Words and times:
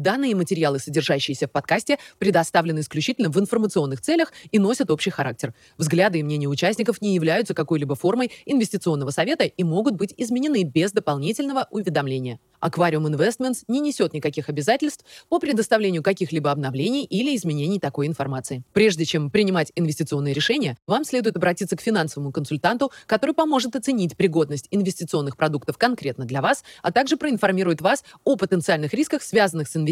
Данные 0.00 0.34
материалы, 0.34 0.78
содержащиеся 0.78 1.46
в 1.46 1.50
подкасте, 1.50 1.98
предоставлены 2.16 2.80
исключительно 2.80 3.28
в 3.28 3.38
информационных 3.38 4.00
целях 4.00 4.32
и 4.50 4.58
носят 4.58 4.90
общий 4.90 5.10
характер. 5.10 5.52
Взгляды 5.76 6.20
и 6.20 6.22
мнения 6.22 6.48
участников 6.48 7.02
не 7.02 7.14
являются 7.14 7.52
какой-либо 7.52 7.94
формой 7.94 8.32
инвестиционного 8.46 9.10
совета 9.10 9.44
и 9.44 9.62
могут 9.62 9.96
быть 9.96 10.14
изменены 10.16 10.62
без 10.64 10.92
дополнительного 10.92 11.68
уведомления. 11.70 12.40
Aquarium 12.62 13.06
Investments 13.06 13.64
не 13.68 13.80
несет 13.80 14.12
никаких 14.12 14.48
обязательств 14.48 15.04
по 15.28 15.38
предоставлению 15.38 16.02
каких-либо 16.02 16.50
обновлений 16.50 17.04
или 17.04 17.34
изменений 17.36 17.78
такой 17.78 18.06
информации. 18.06 18.62
Прежде 18.72 19.04
чем 19.04 19.30
принимать 19.30 19.72
инвестиционные 19.76 20.34
решения, 20.34 20.76
вам 20.86 21.04
следует 21.04 21.36
обратиться 21.36 21.76
к 21.76 21.80
финансовому 21.80 22.32
консультанту, 22.32 22.92
который 23.06 23.34
поможет 23.34 23.76
оценить 23.76 24.16
пригодность 24.16 24.68
инвестиционных 24.70 25.36
продуктов 25.36 25.78
конкретно 25.78 26.24
для 26.24 26.42
вас, 26.42 26.64
а 26.82 26.92
также 26.92 27.16
проинформирует 27.16 27.80
вас 27.80 28.04
о 28.24 28.36
потенциальных 28.36 28.92
рисках, 28.92 29.22
связанных 29.22 29.68
с 29.68 29.76
инвестициями 29.76 29.89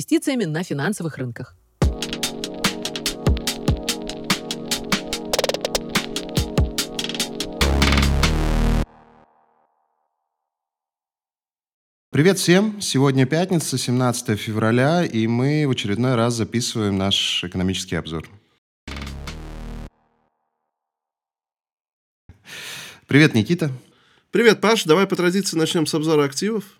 на 0.52 0.62
финансовых 0.62 1.18
рынках. 1.18 1.56
Привет 12.10 12.38
всем! 12.38 12.80
Сегодня 12.80 13.26
пятница, 13.26 13.76
17 13.76 14.38
февраля, 14.38 15.04
и 15.04 15.26
мы 15.26 15.66
в 15.66 15.70
очередной 15.70 16.14
раз 16.14 16.34
записываем 16.34 16.96
наш 16.96 17.44
экономический 17.44 17.96
обзор. 17.96 18.28
Привет, 23.08 23.34
Никита. 23.34 23.72
Привет, 24.30 24.60
Паш. 24.60 24.84
Давай 24.84 25.06
по 25.06 25.16
традиции 25.16 25.56
начнем 25.56 25.86
с 25.86 25.94
обзора 25.94 26.24
активов. 26.24 26.78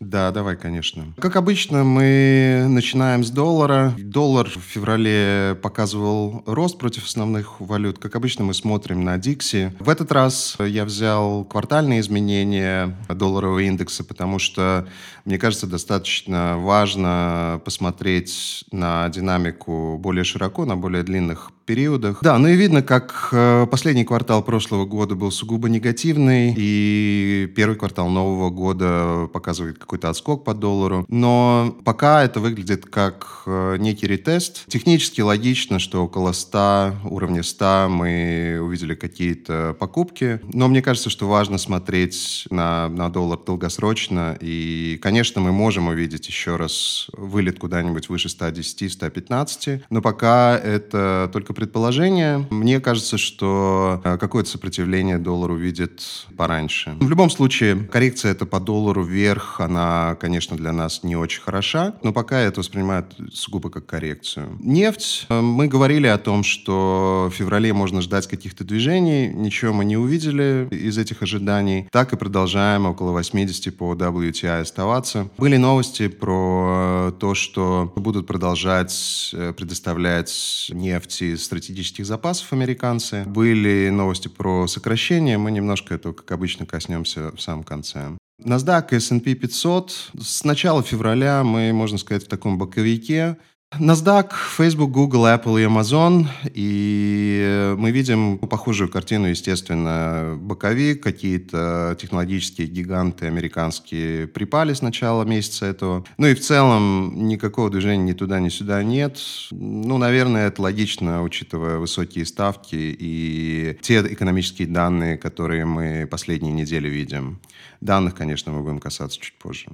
Да, 0.00 0.30
давай, 0.30 0.56
конечно. 0.56 1.12
Как 1.18 1.36
обычно, 1.36 1.84
мы 1.84 2.64
начинаем 2.68 3.22
с 3.22 3.30
доллара. 3.30 3.94
Доллар 3.98 4.48
в 4.48 4.62
феврале 4.62 5.58
показывал 5.62 6.42
рост 6.46 6.78
против 6.78 7.04
основных 7.04 7.60
валют. 7.60 7.98
Как 7.98 8.16
обычно, 8.16 8.44
мы 8.44 8.54
смотрим 8.54 9.04
на 9.04 9.18
Дикси. 9.18 9.74
В 9.78 9.90
этот 9.90 10.10
раз 10.10 10.56
я 10.58 10.86
взял 10.86 11.44
квартальные 11.44 12.00
изменения 12.00 12.96
долларового 13.10 13.58
индекса, 13.58 14.02
потому 14.02 14.38
что, 14.38 14.88
мне 15.26 15.36
кажется, 15.36 15.66
достаточно 15.66 16.56
важно 16.58 17.60
посмотреть 17.66 18.64
на 18.72 19.06
динамику 19.10 19.98
более 19.98 20.24
широко, 20.24 20.64
на 20.64 20.78
более 20.78 21.02
длинных 21.02 21.50
периодах. 21.70 22.18
Да, 22.20 22.36
ну 22.36 22.48
и 22.48 22.56
видно, 22.56 22.82
как 22.82 23.28
э, 23.30 23.64
последний 23.70 24.04
квартал 24.04 24.42
прошлого 24.42 24.86
года 24.86 25.14
был 25.14 25.30
сугубо 25.30 25.68
негативный, 25.68 26.52
и 26.56 27.48
первый 27.54 27.76
квартал 27.76 28.08
нового 28.08 28.50
года 28.50 29.28
показывает 29.32 29.78
какой-то 29.78 30.08
отскок 30.08 30.42
по 30.42 30.52
доллару. 30.52 31.04
Но 31.06 31.76
пока 31.84 32.24
это 32.24 32.40
выглядит 32.40 32.86
как 32.86 33.44
э, 33.46 33.76
некий 33.78 34.08
ретест. 34.08 34.64
Технически 34.66 35.20
логично, 35.20 35.78
что 35.78 36.02
около 36.02 36.32
100, 36.32 36.94
уровня 37.04 37.44
100 37.44 37.86
мы 37.88 38.58
увидели 38.60 38.96
какие-то 38.96 39.76
покупки. 39.78 40.40
Но 40.52 40.66
мне 40.66 40.82
кажется, 40.82 41.08
что 41.08 41.28
важно 41.28 41.56
смотреть 41.56 42.48
на, 42.50 42.88
на 42.88 43.10
доллар 43.10 43.38
долгосрочно. 43.46 44.36
И, 44.40 44.98
конечно, 45.00 45.40
мы 45.40 45.52
можем 45.52 45.86
увидеть 45.86 46.26
еще 46.26 46.56
раз 46.56 47.06
вылет 47.12 47.60
куда-нибудь 47.60 48.08
выше 48.08 48.26
110-115. 48.26 49.82
Но 49.88 50.02
пока 50.02 50.58
это 50.58 51.30
только 51.32 51.54
предположение. 51.60 52.46
Мне 52.50 52.80
кажется, 52.80 53.18
что 53.18 54.00
э, 54.02 54.16
какое-то 54.18 54.48
сопротивление 54.48 55.18
доллар 55.18 55.50
увидит 55.50 56.02
пораньше. 56.36 56.96
В 56.98 57.10
любом 57.10 57.28
случае, 57.28 57.76
коррекция 57.84 58.32
это 58.32 58.46
по 58.46 58.60
доллару 58.60 59.04
вверх, 59.04 59.60
она, 59.60 60.16
конечно, 60.18 60.56
для 60.56 60.72
нас 60.72 61.02
не 61.02 61.16
очень 61.16 61.42
хороша, 61.42 61.94
но 62.02 62.14
пока 62.14 62.38
это 62.40 62.60
воспринимают 62.60 63.14
сугубо 63.32 63.68
как 63.68 63.84
коррекцию. 63.84 64.56
Нефть. 64.60 65.26
Э, 65.28 65.40
мы 65.42 65.68
говорили 65.68 66.06
о 66.06 66.16
том, 66.16 66.42
что 66.44 67.28
в 67.30 67.34
феврале 67.34 67.74
можно 67.74 68.00
ждать 68.00 68.26
каких-то 68.26 68.64
движений. 68.64 69.28
Ничего 69.28 69.74
мы 69.74 69.84
не 69.84 69.98
увидели 69.98 70.66
из 70.70 70.96
этих 70.96 71.22
ожиданий. 71.22 71.88
Так 71.92 72.14
и 72.14 72.16
продолжаем 72.16 72.86
около 72.86 73.12
80 73.12 73.76
по 73.76 73.94
WTI 73.94 74.62
оставаться. 74.62 75.28
Были 75.36 75.58
новости 75.58 76.08
про 76.08 77.14
то, 77.20 77.34
что 77.34 77.92
будут 77.96 78.26
продолжать 78.26 79.30
э, 79.34 79.52
предоставлять 79.52 80.70
нефть 80.72 81.20
из 81.20 81.49
стратегических 81.50 82.06
запасов 82.06 82.52
американцы. 82.52 83.24
Были 83.26 83.88
новости 83.90 84.28
про 84.28 84.68
сокращение, 84.68 85.36
мы 85.36 85.50
немножко 85.50 85.94
этого, 85.94 86.12
как 86.12 86.30
обычно, 86.30 86.64
коснемся 86.64 87.32
в 87.32 87.40
самом 87.40 87.64
конце. 87.64 88.16
NASDAQ 88.44 88.92
и 88.92 88.96
S&P 88.96 89.34
500. 89.34 90.12
С 90.20 90.44
начала 90.44 90.84
февраля 90.84 91.42
мы, 91.42 91.72
можно 91.72 91.98
сказать, 91.98 92.24
в 92.24 92.28
таком 92.28 92.56
боковике. 92.56 93.36
NASDAQ, 93.78 94.32
Facebook, 94.56 94.90
Google, 94.90 95.26
Apple 95.26 95.60
и 95.60 95.64
Amazon. 95.64 96.26
И 96.52 97.74
мы 97.78 97.92
видим 97.92 98.38
похожую 98.38 98.90
картину, 98.90 99.28
естественно, 99.28 100.36
боковик, 100.38 101.02
какие-то 101.02 101.96
технологические 101.98 102.66
гиганты 102.66 103.26
американские 103.26 104.26
припали 104.26 104.74
с 104.74 104.82
начала 104.82 105.22
месяца 105.24 105.66
этого. 105.66 106.04
Ну 106.18 106.26
и 106.26 106.34
в 106.34 106.40
целом 106.40 107.28
никакого 107.28 107.70
движения 107.70 108.02
ни 108.02 108.12
туда, 108.12 108.40
ни 108.40 108.48
сюда 108.48 108.82
нет. 108.82 109.18
Ну, 109.52 109.98
наверное, 109.98 110.48
это 110.48 110.62
логично, 110.62 111.22
учитывая 111.22 111.78
высокие 111.78 112.26
ставки 112.26 112.76
и 112.76 113.78
те 113.82 114.00
экономические 114.00 114.66
данные, 114.68 115.16
которые 115.16 115.64
мы 115.64 116.08
последние 116.10 116.52
недели 116.52 116.88
видим. 116.88 117.40
Данных, 117.80 118.14
конечно, 118.16 118.52
мы 118.52 118.62
будем 118.62 118.80
касаться 118.80 119.18
чуть 119.20 119.38
позже. 119.38 119.68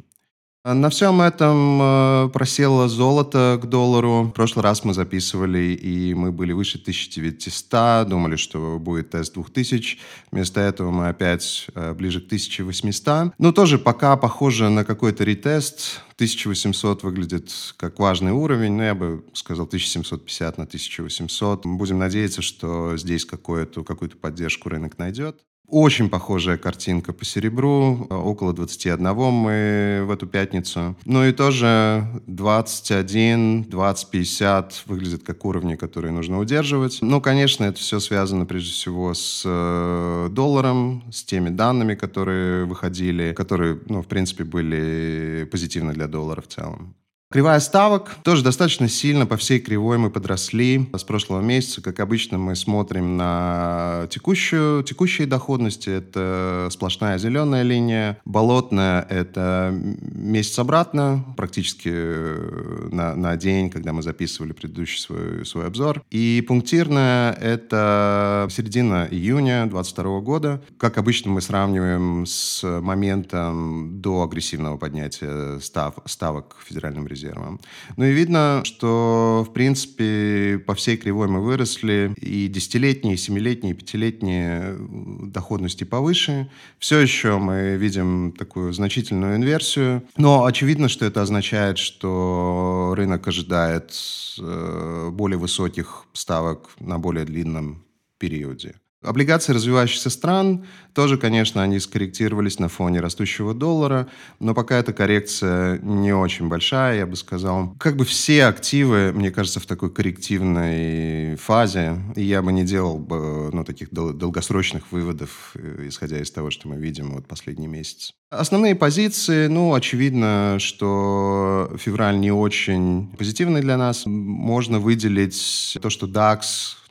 На 0.74 0.90
всем 0.90 1.20
этом 1.20 1.78
э, 1.80 2.28
просело 2.32 2.88
золото 2.88 3.56
к 3.62 3.66
доллару. 3.66 4.24
В 4.24 4.30
прошлый 4.32 4.64
раз 4.64 4.82
мы 4.82 4.94
записывали, 4.94 5.60
и 5.60 6.12
мы 6.12 6.32
были 6.32 6.50
выше 6.52 6.78
1900, 6.78 8.08
думали, 8.08 8.34
что 8.34 8.80
будет 8.80 9.10
тест 9.10 9.34
2000. 9.34 9.98
Вместо 10.32 10.60
этого 10.60 10.90
мы 10.90 11.06
опять 11.06 11.68
э, 11.76 11.94
ближе 11.94 12.20
к 12.20 12.26
1800. 12.26 13.34
Ну, 13.38 13.52
тоже 13.52 13.78
пока 13.78 14.16
похоже 14.16 14.68
на 14.68 14.84
какой-то 14.84 15.22
ретест. 15.22 16.00
1800 16.16 17.04
выглядит 17.04 17.52
как 17.76 18.00
важный 18.00 18.32
уровень, 18.32 18.72
но 18.72 18.82
я 18.82 18.96
бы 18.96 19.24
сказал 19.34 19.66
1750 19.66 20.58
на 20.58 20.64
1800. 20.64 21.64
Будем 21.64 21.98
надеяться, 21.98 22.42
что 22.42 22.96
здесь 22.96 23.24
какую-то 23.24 23.84
какую 23.84 24.10
поддержку 24.10 24.68
рынок 24.68 24.98
найдет. 24.98 25.44
Очень 25.68 26.08
похожая 26.08 26.58
картинка 26.58 27.12
по 27.12 27.24
серебру. 27.24 28.06
Около 28.08 28.52
21 28.52 29.14
мы 29.14 30.04
в 30.06 30.10
эту 30.10 30.26
пятницу. 30.26 30.96
Ну 31.04 31.24
и 31.24 31.32
тоже 31.32 32.06
21, 32.26 33.64
20, 33.64 34.10
50 34.10 34.82
выглядят 34.86 35.22
как 35.24 35.44
уровни, 35.44 35.74
которые 35.74 36.12
нужно 36.12 36.38
удерживать. 36.38 36.98
Ну, 37.02 37.20
конечно, 37.20 37.64
это 37.64 37.80
все 37.80 37.98
связано 37.98 38.46
прежде 38.46 38.72
всего 38.72 39.12
с 39.12 39.42
э, 39.44 40.28
долларом, 40.30 41.02
с 41.10 41.24
теми 41.24 41.48
данными, 41.48 41.94
которые 41.94 42.64
выходили, 42.64 43.32
которые, 43.32 43.80
ну, 43.86 44.02
в 44.02 44.06
принципе, 44.06 44.44
были 44.44 45.48
позитивны 45.50 45.92
для 45.92 46.06
доллара 46.06 46.42
в 46.42 46.48
целом. 46.48 46.94
Кривая 47.28 47.58
ставок 47.58 48.14
тоже 48.22 48.44
достаточно 48.44 48.88
сильно 48.88 49.26
по 49.26 49.36
всей 49.36 49.58
кривой 49.58 49.98
мы 49.98 50.10
подросли 50.10 50.88
с 50.96 51.02
прошлого 51.02 51.40
месяца. 51.40 51.82
Как 51.82 51.98
обычно, 51.98 52.38
мы 52.38 52.54
смотрим 52.54 53.16
на 53.16 54.06
текущую, 54.10 54.84
текущие 54.84 55.26
доходности. 55.26 55.90
Это 55.90 56.68
сплошная 56.70 57.18
зеленая 57.18 57.64
линия. 57.64 58.18
Болотная— 58.24 59.02
это 59.10 59.74
месяц 59.74 60.56
обратно, 60.60 61.24
практически 61.36 61.90
э, 61.92 62.88
на, 62.92 63.16
на 63.16 63.36
день, 63.36 63.70
когда 63.70 63.92
мы 63.92 64.02
записывали 64.02 64.52
предыдущий 64.52 65.00
свой, 65.00 65.44
свой 65.44 65.66
обзор. 65.66 66.04
И 66.12 66.44
пунктирная— 66.46 67.32
это 67.40 68.46
середина 68.52 69.08
июня 69.10 69.62
2022 69.66 70.20
года. 70.20 70.62
Как 70.78 70.96
обычно, 70.96 71.32
мы 71.32 71.40
сравниваем 71.40 72.24
с 72.24 72.62
моментом 72.62 74.00
до 74.00 74.22
агрессивного 74.22 74.76
поднятия 74.76 75.58
став, 75.58 75.96
ставок 76.04 76.56
Федеральным 76.64 77.08
резервом 77.08 77.15
резервам. 77.16 77.60
Ну 77.96 78.04
и 78.04 78.12
видно, 78.12 78.62
что, 78.64 79.44
в 79.48 79.52
принципе, 79.52 80.62
по 80.66 80.74
всей 80.74 80.96
кривой 80.96 81.28
мы 81.28 81.40
выросли, 81.40 82.14
и 82.16 82.48
десятилетние, 82.48 83.14
и 83.14 83.18
семилетние, 83.18 83.72
и 83.72 83.76
пятилетние 83.76 84.60
э, 84.62 84.76
доходности 85.22 85.84
повыше. 85.84 86.50
Все 86.78 86.98
еще 86.98 87.38
мы 87.38 87.76
видим 87.76 88.32
такую 88.32 88.72
значительную 88.72 89.36
инверсию, 89.36 90.02
но 90.16 90.44
очевидно, 90.44 90.88
что 90.88 91.04
это 91.04 91.22
означает, 91.22 91.78
что 91.78 92.94
рынок 92.96 93.26
ожидает 93.26 93.94
э, 94.38 95.10
более 95.12 95.38
высоких 95.38 96.04
ставок 96.12 96.70
на 96.80 96.98
более 96.98 97.24
длинном 97.24 97.84
периоде. 98.18 98.74
Облигации 99.06 99.52
развивающихся 99.52 100.10
стран 100.10 100.66
тоже, 100.92 101.16
конечно, 101.16 101.62
они 101.62 101.78
скорректировались 101.78 102.58
на 102.58 102.68
фоне 102.68 103.00
растущего 103.00 103.54
доллара, 103.54 104.08
но 104.40 104.52
пока 104.52 104.78
эта 104.78 104.92
коррекция 104.92 105.78
не 105.78 106.12
очень 106.12 106.48
большая, 106.48 106.98
я 106.98 107.06
бы 107.06 107.14
сказал. 107.14 107.74
Как 107.78 107.96
бы 107.96 108.04
все 108.04 108.46
активы, 108.46 109.12
мне 109.12 109.30
кажется, 109.30 109.60
в 109.60 109.66
такой 109.66 109.90
коррективной 109.92 111.36
фазе, 111.36 111.98
и 112.16 112.22
я 112.22 112.42
бы 112.42 112.52
не 112.52 112.64
делал 112.64 112.98
бы 112.98 113.50
ну, 113.52 113.64
таких 113.64 113.92
долгосрочных 113.92 114.90
выводов, 114.90 115.52
э, 115.54 115.86
исходя 115.86 116.18
из 116.18 116.30
того, 116.30 116.50
что 116.50 116.66
мы 116.68 116.76
видим 116.76 117.12
вот 117.12 117.28
последний 117.28 117.68
месяц. 117.68 118.14
Основные 118.30 118.74
позиции, 118.74 119.46
ну, 119.46 119.72
очевидно, 119.74 120.56
что 120.58 121.72
февраль 121.78 122.18
не 122.18 122.32
очень 122.32 123.14
позитивный 123.16 123.60
для 123.60 123.76
нас. 123.76 124.04
Можно 124.04 124.80
выделить 124.80 125.78
то, 125.80 125.90
что 125.90 126.08
DAX, 126.08 126.40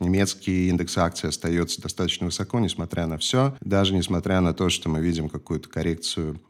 немецкий 0.00 0.70
индекс 0.70 0.96
акций, 0.96 1.28
остается 1.28 1.82
достаточно 1.82 2.24
высоко, 2.24 2.58
несмотря 2.58 3.06
на 3.06 3.18
все, 3.18 3.54
даже 3.60 3.94
несмотря 3.94 4.40
на 4.40 4.54
то, 4.54 4.70
что 4.70 4.88
мы 4.88 5.00
видим 5.00 5.28
какую-то 5.28 5.68
коррекцию 5.68 6.40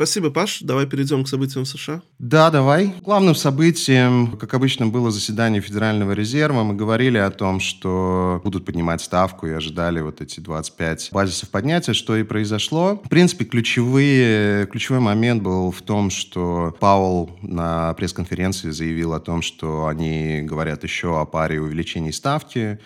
Спасибо, 0.00 0.30
Паш. 0.30 0.62
Давай 0.62 0.86
перейдем 0.86 1.24
к 1.24 1.28
событиям 1.28 1.66
в 1.66 1.68
США. 1.68 2.00
Да, 2.18 2.50
давай. 2.50 2.94
Главным 3.02 3.34
событием, 3.34 4.38
как 4.38 4.54
обычно, 4.54 4.86
было 4.86 5.10
заседание 5.10 5.60
Федерального 5.60 6.12
резерва. 6.12 6.62
Мы 6.62 6.72
говорили 6.72 7.18
о 7.18 7.30
том, 7.30 7.60
что 7.60 8.40
будут 8.42 8.64
поднимать 8.64 9.02
ставку 9.02 9.46
и 9.46 9.50
ожидали 9.50 10.00
вот 10.00 10.22
эти 10.22 10.40
25 10.40 11.10
базисов 11.12 11.50
поднятия, 11.50 11.92
что 11.92 12.16
и 12.16 12.22
произошло. 12.22 13.02
В 13.04 13.10
принципе, 13.10 13.44
ключевые, 13.44 14.66
ключевой 14.68 15.00
момент 15.00 15.42
был 15.42 15.70
в 15.70 15.82
том, 15.82 16.08
что 16.08 16.74
Паул 16.80 17.36
на 17.42 17.92
пресс-конференции 17.92 18.70
заявил 18.70 19.12
о 19.12 19.20
том, 19.20 19.42
что 19.42 19.86
они 19.86 20.40
говорят 20.40 20.82
еще 20.82 21.20
о 21.20 21.26
паре 21.26 21.60
увеличений 21.60 22.14
ставки 22.14 22.78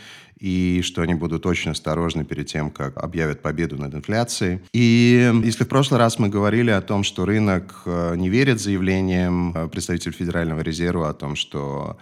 и 0.44 0.82
что 0.82 1.00
они 1.00 1.14
будут 1.14 1.46
очень 1.46 1.70
осторожны 1.70 2.22
перед 2.26 2.46
тем, 2.48 2.70
как 2.70 3.02
объявят 3.02 3.40
победу 3.40 3.78
над 3.78 3.94
инфляцией. 3.94 4.60
И 4.74 5.32
если 5.42 5.64
в 5.64 5.68
прошлый 5.68 5.98
раз 5.98 6.18
мы 6.18 6.28
говорили 6.28 6.70
о 6.70 6.82
том, 6.82 7.02
что 7.02 7.24
рынок 7.24 7.80
э, 7.86 8.14
не 8.16 8.28
верит 8.28 8.60
заявлениям 8.60 9.56
э, 9.56 9.68
представителей 9.68 10.12
Федерального 10.12 10.60
резерва 10.60 11.08
о 11.08 11.14
том, 11.14 11.34
что 11.34 11.96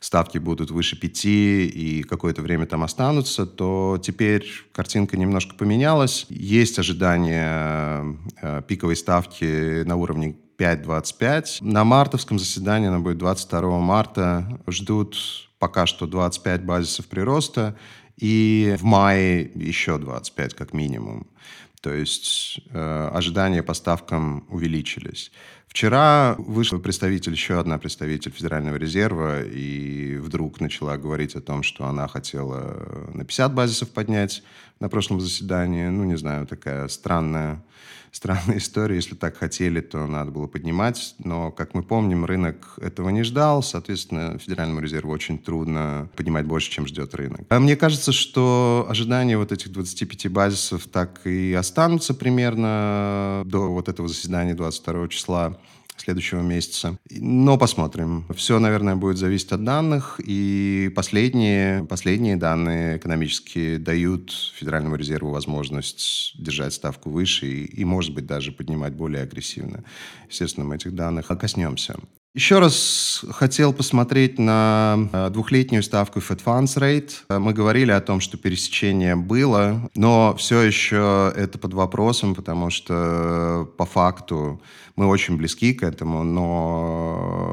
ставки 0.00 0.38
будут 0.38 0.72
выше 0.72 0.98
пяти 0.98 1.68
и 1.68 2.02
какое-то 2.02 2.42
время 2.42 2.66
там 2.66 2.82
останутся, 2.82 3.46
то 3.46 4.00
теперь 4.02 4.44
картинка 4.72 5.16
немножко 5.16 5.54
поменялась. 5.54 6.26
Есть 6.30 6.80
ожидание 6.80 8.18
э, 8.42 8.62
пиковой 8.66 8.96
ставки 8.96 9.84
на 9.84 9.94
уровне 9.94 10.34
5.25. 10.58 11.58
На 11.60 11.84
мартовском 11.84 12.40
заседании, 12.40 12.88
оно 12.88 12.98
будет 12.98 13.18
22 13.18 13.78
марта, 13.78 14.60
ждут 14.66 15.16
пока 15.64 15.86
что 15.86 16.06
25 16.06 16.62
базисов 16.66 17.06
прироста, 17.06 17.74
и 18.18 18.76
в 18.78 18.84
мае 18.84 19.50
еще 19.54 19.96
25 19.96 20.52
как 20.52 20.74
минимум. 20.74 21.26
То 21.80 21.90
есть 21.90 22.60
э, 22.68 23.10
ожидания 23.14 23.62
по 23.62 23.72
ставкам 23.72 24.44
увеличились. 24.50 25.32
Вчера 25.66 26.34
вышел 26.36 26.78
представитель, 26.80 27.32
еще 27.32 27.58
одна 27.58 27.78
представитель 27.78 28.30
Федерального 28.30 28.76
резерва, 28.76 29.42
и 29.42 30.18
вдруг 30.18 30.60
начала 30.60 30.98
говорить 30.98 31.34
о 31.34 31.40
том, 31.40 31.62
что 31.62 31.86
она 31.86 32.08
хотела 32.08 33.08
на 33.14 33.24
50 33.24 33.54
базисов 33.54 33.88
поднять 33.88 34.42
на 34.80 34.90
прошлом 34.90 35.18
заседании. 35.18 35.86
Ну, 35.86 36.04
не 36.04 36.18
знаю, 36.18 36.46
такая 36.46 36.88
странная 36.88 37.64
странная 38.14 38.58
история. 38.58 38.94
Если 38.94 39.16
так 39.16 39.36
хотели, 39.36 39.80
то 39.80 40.06
надо 40.06 40.30
было 40.30 40.46
поднимать. 40.46 41.16
Но, 41.18 41.50
как 41.50 41.74
мы 41.74 41.82
помним, 41.82 42.24
рынок 42.24 42.78
этого 42.80 43.08
не 43.08 43.24
ждал. 43.24 43.62
Соответственно, 43.62 44.38
Федеральному 44.38 44.80
резерву 44.80 45.12
очень 45.12 45.38
трудно 45.38 46.08
поднимать 46.16 46.46
больше, 46.46 46.70
чем 46.70 46.86
ждет 46.86 47.14
рынок. 47.14 47.40
А 47.48 47.58
мне 47.58 47.76
кажется, 47.76 48.12
что 48.12 48.86
ожидания 48.88 49.36
вот 49.36 49.50
этих 49.50 49.72
25 49.72 50.28
базисов 50.28 50.86
так 50.86 51.26
и 51.26 51.52
останутся 51.54 52.14
примерно 52.14 53.42
до 53.46 53.68
вот 53.72 53.88
этого 53.88 54.08
заседания 54.08 54.54
22 54.54 55.08
числа 55.08 55.58
следующего 55.96 56.40
месяца. 56.40 56.98
Но 57.10 57.56
посмотрим. 57.58 58.26
Все, 58.34 58.58
наверное, 58.58 58.96
будет 58.96 59.16
зависеть 59.16 59.52
от 59.52 59.64
данных. 59.64 60.20
И 60.24 60.92
последние, 60.94 61.84
последние 61.84 62.36
данные 62.36 62.98
экономические 62.98 63.78
дают 63.78 64.32
Федеральному 64.54 64.96
резерву 64.96 65.30
возможность 65.30 66.32
держать 66.38 66.74
ставку 66.74 67.10
выше 67.10 67.46
и, 67.46 67.64
и, 67.64 67.84
может 67.84 68.14
быть, 68.14 68.26
даже 68.26 68.52
поднимать 68.52 68.94
более 68.94 69.22
агрессивно. 69.22 69.84
Естественно, 70.28 70.66
мы 70.66 70.76
этих 70.76 70.94
данных 70.94 71.30
коснемся. 71.38 71.96
Еще 72.34 72.58
раз 72.58 73.24
хотел 73.30 73.72
посмотреть 73.72 74.40
на 74.40 75.08
э, 75.12 75.30
двухлетнюю 75.30 75.84
ставку 75.84 76.18
Fed 76.18 76.42
Funds 76.44 76.76
Rate. 76.76 77.12
Э, 77.28 77.38
мы 77.38 77.52
говорили 77.52 77.92
о 77.92 78.00
том, 78.00 78.18
что 78.18 78.36
пересечение 78.36 79.14
было, 79.14 79.88
но 79.94 80.34
все 80.36 80.62
еще 80.62 81.32
это 81.36 81.60
под 81.60 81.74
вопросом, 81.74 82.34
потому 82.34 82.70
что 82.70 83.72
по 83.78 83.86
факту 83.86 84.60
мы 84.96 85.06
очень 85.06 85.36
близки 85.36 85.74
к 85.74 85.82
этому, 85.82 86.22
но 86.24 87.48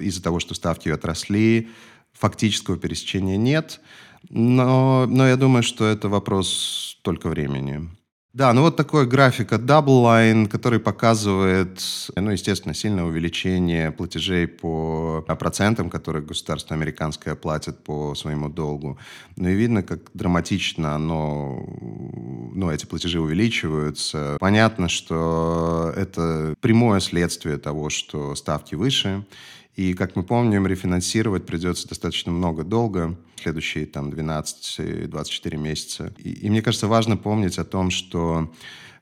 из-за 0.00 0.22
того, 0.22 0.40
что 0.40 0.54
ставки 0.54 0.88
отросли, 0.88 1.68
фактического 2.12 2.78
пересечения 2.78 3.36
нет. 3.36 3.80
Но, 4.30 5.06
но 5.06 5.28
я 5.28 5.36
думаю, 5.36 5.62
что 5.62 5.86
это 5.86 6.08
вопрос 6.08 6.98
только 7.02 7.28
времени. 7.28 7.90
Да, 8.34 8.52
ну 8.52 8.62
вот 8.62 8.74
такой 8.74 9.06
график 9.06 9.52
от 9.52 9.60
Double 9.60 10.02
Line, 10.02 10.48
который 10.48 10.80
показывает, 10.80 11.80
ну, 12.16 12.32
естественно, 12.32 12.74
сильное 12.74 13.04
увеличение 13.04 13.92
платежей 13.92 14.48
по 14.48 15.22
процентам, 15.38 15.88
которые 15.88 16.24
государство 16.24 16.74
американское 16.74 17.36
платит 17.36 17.84
по 17.84 18.16
своему 18.16 18.48
долгу. 18.48 18.98
Ну 19.36 19.48
и 19.48 19.54
видно, 19.54 19.84
как 19.84 20.10
драматично 20.14 20.96
оно, 20.96 21.64
ну, 22.52 22.72
эти 22.72 22.86
платежи 22.86 23.20
увеличиваются. 23.20 24.36
Понятно, 24.40 24.88
что 24.88 25.92
это 25.94 26.56
прямое 26.60 26.98
следствие 26.98 27.56
того, 27.58 27.88
что 27.88 28.34
ставки 28.34 28.74
выше, 28.74 29.24
и, 29.76 29.94
как 29.94 30.14
мы 30.14 30.22
помним, 30.22 30.66
рефинансировать 30.66 31.46
придется 31.46 31.88
достаточно 31.88 32.30
много 32.30 32.62
долго, 32.62 33.16
следующие 33.36 33.86
там 33.86 34.10
12-24 34.10 35.56
месяца. 35.56 36.14
И, 36.18 36.32
и 36.32 36.50
мне 36.50 36.62
кажется, 36.62 36.86
важно 36.86 37.16
помнить 37.16 37.58
о 37.58 37.64
том, 37.64 37.90
что 37.90 38.52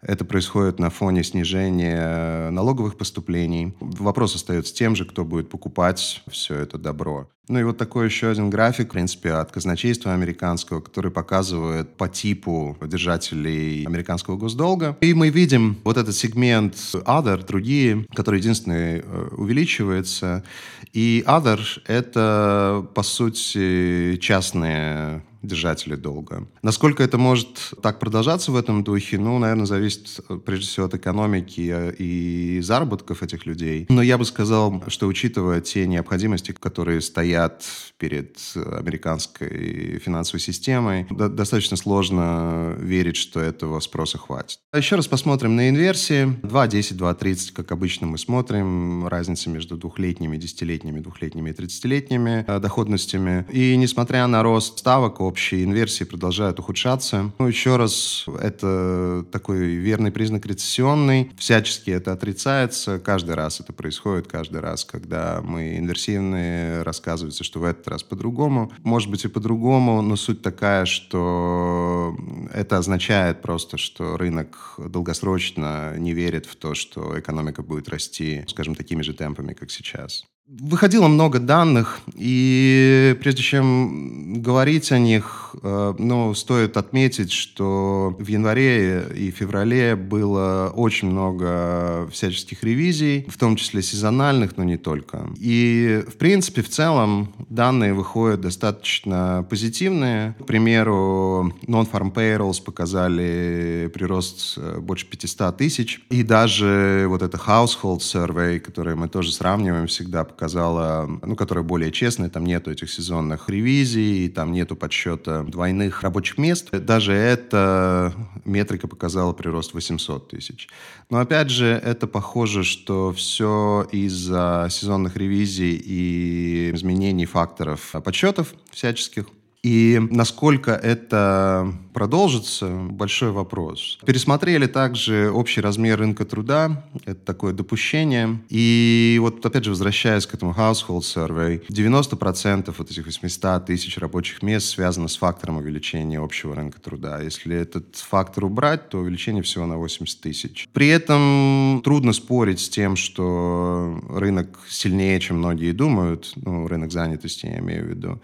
это 0.02 0.24
происходит 0.24 0.78
на 0.78 0.90
фоне 0.90 1.22
снижения 1.22 2.50
налоговых 2.50 2.96
поступлений. 2.96 3.74
Вопрос 3.80 4.34
остается 4.34 4.74
тем 4.74 4.96
же, 4.96 5.04
кто 5.04 5.24
будет 5.24 5.48
покупать 5.48 6.22
все 6.28 6.56
это 6.56 6.76
добро. 6.76 7.28
Ну 7.48 7.58
и 7.58 7.64
вот 7.64 7.76
такой 7.76 8.06
еще 8.06 8.30
один 8.30 8.50
график, 8.50 8.88
в 8.88 8.92
принципе, 8.92 9.32
от 9.32 9.52
казначейства 9.52 10.12
американского, 10.12 10.80
который 10.80 11.10
показывает 11.10 11.96
по 11.96 12.08
типу 12.08 12.76
держателей 12.82 13.84
американского 13.84 14.36
госдолга. 14.36 14.96
И 15.00 15.12
мы 15.12 15.28
видим 15.28 15.78
вот 15.84 15.96
этот 15.96 16.14
сегмент 16.14 16.74
other, 16.74 17.44
другие, 17.46 18.06
который 18.14 18.38
единственный 18.40 19.00
э, 19.00 19.28
увеличивается. 19.32 20.44
И 20.92 21.24
other— 21.26 21.60
это, 21.86 22.86
по 22.94 23.02
сути, 23.02 24.16
частные 24.16 25.22
держатели 25.42 25.94
долга. 25.94 26.46
Насколько 26.62 27.02
это 27.02 27.18
может 27.18 27.74
так 27.82 27.98
продолжаться 27.98 28.52
в 28.52 28.56
этом 28.56 28.84
духе, 28.84 29.18
ну, 29.18 29.38
наверное, 29.38 29.66
зависит 29.66 30.20
э, 30.28 30.36
прежде 30.36 30.66
всего 30.66 30.86
от 30.86 30.94
экономики 30.94 31.70
э, 31.72 31.94
и 31.98 32.60
заработков 32.60 33.22
этих 33.22 33.46
людей. 33.46 33.86
Но 33.88 34.02
я 34.02 34.18
бы 34.18 34.24
сказал, 34.24 34.82
что 34.88 35.06
учитывая 35.06 35.60
те 35.60 35.86
необходимости, 35.86 36.52
которые 36.52 37.00
стоят 37.00 37.64
перед 37.98 38.38
американской 38.54 39.98
финансовой 39.98 40.40
системой, 40.40 41.06
достаточно 41.10 41.76
сложно 41.76 42.74
верить, 42.78 43.16
что 43.16 43.40
этого 43.40 43.80
спроса 43.80 44.18
хватит. 44.18 44.58
А 44.72 44.78
еще 44.78 44.96
раз 44.96 45.06
посмотрим 45.06 45.56
на 45.56 45.68
инверсии. 45.68 46.24
2.10, 46.42 46.96
2.30, 46.96 47.52
как 47.52 47.72
обычно 47.72 48.06
мы 48.06 48.18
смотрим, 48.18 49.06
разница 49.06 49.50
между 49.50 49.76
двухлетними, 49.76 50.36
десятилетними, 50.36 51.00
двухлетними 51.00 51.50
и 51.50 51.52
тридцатилетними 51.52 52.44
э, 52.46 52.58
доходностями. 52.58 53.46
И 53.50 53.76
несмотря 53.76 54.26
на 54.26 54.42
рост 54.42 54.78
ставок, 54.78 55.20
общие 55.32 55.64
инверсии 55.64 56.04
продолжают 56.04 56.58
ухудшаться. 56.58 57.32
Ну, 57.38 57.48
еще 57.48 57.76
раз, 57.76 58.26
это 58.42 59.24
такой 59.32 59.60
верный 59.76 60.12
признак 60.12 60.44
рецессионный. 60.44 61.30
Всячески 61.38 61.88
это 61.90 62.12
отрицается. 62.12 62.98
Каждый 62.98 63.34
раз 63.34 63.58
это 63.58 63.72
происходит, 63.72 64.26
каждый 64.26 64.60
раз, 64.60 64.84
когда 64.84 65.40
мы 65.42 65.78
инверсивные, 65.78 66.82
рассказывается, 66.82 67.44
что 67.44 67.60
в 67.60 67.64
этот 67.64 67.88
раз 67.88 68.02
по-другому. 68.02 68.70
Может 68.84 69.10
быть 69.10 69.24
и 69.24 69.28
по-другому, 69.28 70.02
но 70.02 70.16
суть 70.16 70.42
такая, 70.42 70.84
что 70.84 72.14
это 72.52 72.76
означает 72.76 73.40
просто, 73.40 73.78
что 73.78 74.18
рынок 74.18 74.74
долгосрочно 74.76 75.96
не 75.96 76.12
верит 76.12 76.44
в 76.44 76.56
то, 76.56 76.74
что 76.74 77.18
экономика 77.18 77.62
будет 77.62 77.88
расти, 77.88 78.44
скажем, 78.48 78.74
такими 78.74 79.00
же 79.00 79.14
темпами, 79.14 79.54
как 79.54 79.70
сейчас. 79.70 80.26
Выходило 80.60 81.08
много 81.08 81.38
данных, 81.38 82.00
и 82.14 83.16
прежде 83.20 83.42
чем 83.42 84.42
говорить 84.42 84.92
о 84.92 84.98
них, 84.98 85.41
э, 85.62 85.94
ну, 85.98 86.34
стоит 86.34 86.76
отметить, 86.76 87.32
что 87.32 88.16
в 88.18 88.26
январе 88.26 89.06
и 89.14 89.30
феврале 89.30 89.96
было 89.96 90.72
очень 90.74 91.10
много 91.10 92.08
всяческих 92.10 92.62
ревизий, 92.62 93.26
в 93.28 93.36
том 93.38 93.56
числе 93.56 93.82
сезональных, 93.82 94.56
но 94.56 94.64
не 94.64 94.76
только. 94.76 95.26
И, 95.38 96.04
в 96.08 96.16
принципе, 96.16 96.62
в 96.62 96.68
целом 96.68 97.34
данные 97.48 97.94
выходят 97.94 98.40
достаточно 98.40 99.46
позитивные. 99.48 100.34
К 100.40 100.46
примеру, 100.46 101.52
non-farm 101.66 102.12
payrolls 102.12 102.62
показали 102.62 103.90
прирост 103.92 104.54
э, 104.56 104.78
больше 104.78 105.06
500 105.06 105.56
тысяч, 105.56 106.00
и 106.10 106.22
даже 106.22 107.06
вот 107.08 107.22
это 107.22 107.36
household 107.36 107.98
survey, 107.98 108.58
которое 108.60 108.96
мы 108.96 109.08
тоже 109.08 109.32
сравниваем 109.32 109.86
всегда, 109.86 110.24
показала, 110.24 111.08
ну, 111.22 111.36
которая 111.36 111.64
более 111.64 111.92
честная, 111.92 112.28
там 112.28 112.44
нету 112.44 112.70
этих 112.70 112.90
сезонных 112.90 113.48
ревизий, 113.48 114.28
там 114.28 114.52
нету 114.52 114.76
подсчета 114.76 115.41
двойных 115.50 116.02
рабочих 116.02 116.38
мест. 116.38 116.70
Даже 116.70 117.12
эта 117.12 118.12
метрика 118.44 118.88
показала 118.88 119.32
прирост 119.32 119.74
800 119.74 120.28
тысяч. 120.28 120.68
Но 121.10 121.18
опять 121.18 121.50
же, 121.50 121.66
это 121.66 122.06
похоже, 122.06 122.64
что 122.64 123.12
все 123.12 123.86
из-за 123.92 124.68
сезонных 124.70 125.16
ревизий 125.16 125.74
и 125.74 126.70
изменений 126.74 127.26
факторов 127.26 127.94
подсчетов 128.04 128.54
всяческих. 128.70 129.26
И 129.62 130.00
насколько 130.10 130.72
это 130.72 131.72
продолжится, 131.92 132.68
большой 132.68 133.30
вопрос. 133.30 133.98
Пересмотрели 134.04 134.66
также 134.66 135.30
общий 135.30 135.60
размер 135.60 136.00
рынка 136.00 136.24
труда, 136.24 136.84
это 137.04 137.20
такое 137.20 137.52
допущение. 137.52 138.40
И 138.48 139.18
вот 139.20 139.44
опять 139.46 139.64
же, 139.64 139.70
возвращаясь 139.70 140.26
к 140.26 140.34
этому 140.34 140.52
household 140.52 141.02
survey, 141.02 141.64
90% 141.68 142.74
вот 142.76 142.90
этих 142.90 143.06
800 143.06 143.66
тысяч 143.66 143.98
рабочих 143.98 144.42
мест 144.42 144.66
связано 144.66 145.06
с 145.06 145.16
фактором 145.16 145.58
увеличения 145.58 146.18
общего 146.18 146.56
рынка 146.56 146.80
труда. 146.80 147.20
Если 147.20 147.56
этот 147.56 147.94
фактор 147.96 148.46
убрать, 148.46 148.88
то 148.88 148.98
увеличение 148.98 149.44
всего 149.44 149.66
на 149.66 149.76
80 149.76 150.20
тысяч. 150.20 150.68
При 150.72 150.88
этом 150.88 151.82
трудно 151.84 152.12
спорить 152.12 152.58
с 152.58 152.68
тем, 152.68 152.96
что 152.96 154.00
рынок 154.08 154.58
сильнее, 154.68 155.20
чем 155.20 155.38
многие 155.38 155.72
думают, 155.72 156.32
ну, 156.36 156.66
рынок 156.66 156.90
занятости 156.90 157.46
я 157.46 157.58
имею 157.58 157.84
в 157.84 157.88
виду. 157.90 158.20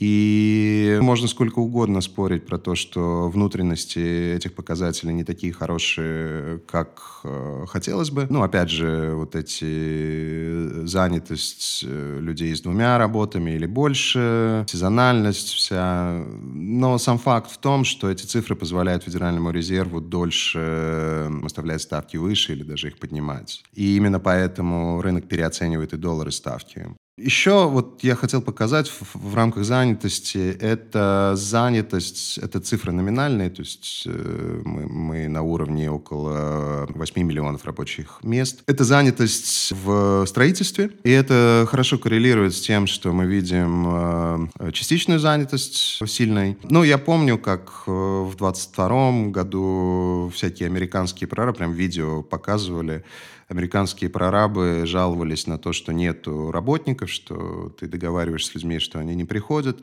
И 0.00 0.98
можно 1.02 1.28
сколько 1.28 1.58
угодно 1.58 2.00
спорить 2.00 2.46
про 2.46 2.56
то, 2.56 2.74
что 2.74 3.28
внутренности 3.28 4.34
этих 4.34 4.54
показателей 4.54 5.12
не 5.12 5.24
такие 5.24 5.52
хорошие, 5.52 6.58
как 6.60 7.20
э, 7.22 7.66
хотелось 7.68 8.10
бы. 8.10 8.26
Ну, 8.30 8.42
опять 8.42 8.70
же, 8.70 9.12
вот 9.14 9.36
эти 9.36 9.66
э, 9.66 10.82
занятость 10.86 11.84
э, 11.86 12.18
людей 12.18 12.56
с 12.56 12.62
двумя 12.62 12.96
работами 12.96 13.50
или 13.50 13.66
больше, 13.66 14.64
сезональность 14.66 15.50
вся. 15.50 16.24
Но 16.40 16.96
сам 16.96 17.18
факт 17.18 17.50
в 17.50 17.58
том, 17.58 17.84
что 17.84 18.10
эти 18.10 18.24
цифры 18.24 18.56
позволяют 18.56 19.04
Федеральному 19.04 19.50
резерву 19.50 20.00
дольше 20.00 21.30
оставлять 21.44 21.82
ставки 21.82 22.16
выше 22.16 22.54
или 22.54 22.62
даже 22.62 22.88
их 22.88 22.98
поднимать. 22.98 23.62
И 23.74 23.96
именно 23.96 24.18
поэтому 24.18 25.02
рынок 25.02 25.28
переоценивает 25.28 25.92
и 25.92 25.98
доллары 25.98 26.30
ставки. 26.32 26.88
Еще 27.20 27.68
вот 27.68 28.02
я 28.02 28.14
хотел 28.14 28.40
показать 28.40 28.88
в, 28.88 29.14
в 29.14 29.34
рамках 29.34 29.64
занятости, 29.64 30.56
это 30.58 31.34
занятость, 31.36 32.38
это 32.38 32.60
цифры 32.60 32.92
номинальные, 32.92 33.50
то 33.50 33.60
есть 33.60 34.04
э, 34.06 34.62
мы, 34.64 34.86
мы 34.86 35.28
на 35.28 35.42
уровне 35.42 35.90
около 35.90 36.86
8 36.88 37.22
миллионов 37.22 37.64
рабочих 37.64 38.20
мест. 38.22 38.62
Это 38.66 38.84
занятость 38.84 39.72
в 39.84 40.24
строительстве, 40.26 40.92
и 41.04 41.10
это 41.10 41.66
хорошо 41.68 41.98
коррелирует 41.98 42.54
с 42.54 42.60
тем, 42.60 42.86
что 42.86 43.12
мы 43.12 43.26
видим 43.26 44.48
э, 44.58 44.72
частичную 44.72 45.20
занятость 45.20 45.98
сильной. 46.06 46.56
Ну, 46.70 46.82
я 46.84 46.96
помню, 46.96 47.36
как 47.38 47.84
э, 47.86 47.90
в 47.90 48.34
22 48.36 49.28
году 49.28 50.32
всякие 50.34 50.66
американские 50.66 51.28
прорабы, 51.28 51.58
прям 51.58 51.72
видео 51.72 52.22
показывали, 52.22 53.04
американские 53.50 54.08
прорабы 54.08 54.84
жаловались 54.86 55.46
на 55.46 55.58
то, 55.58 55.72
что 55.72 55.92
нету 55.92 56.52
работников, 56.52 57.10
что 57.10 57.74
ты 57.78 57.88
договариваешься 57.88 58.52
с 58.52 58.54
людьми, 58.54 58.78
что 58.78 59.00
они 59.00 59.14
не 59.14 59.24
приходят. 59.24 59.80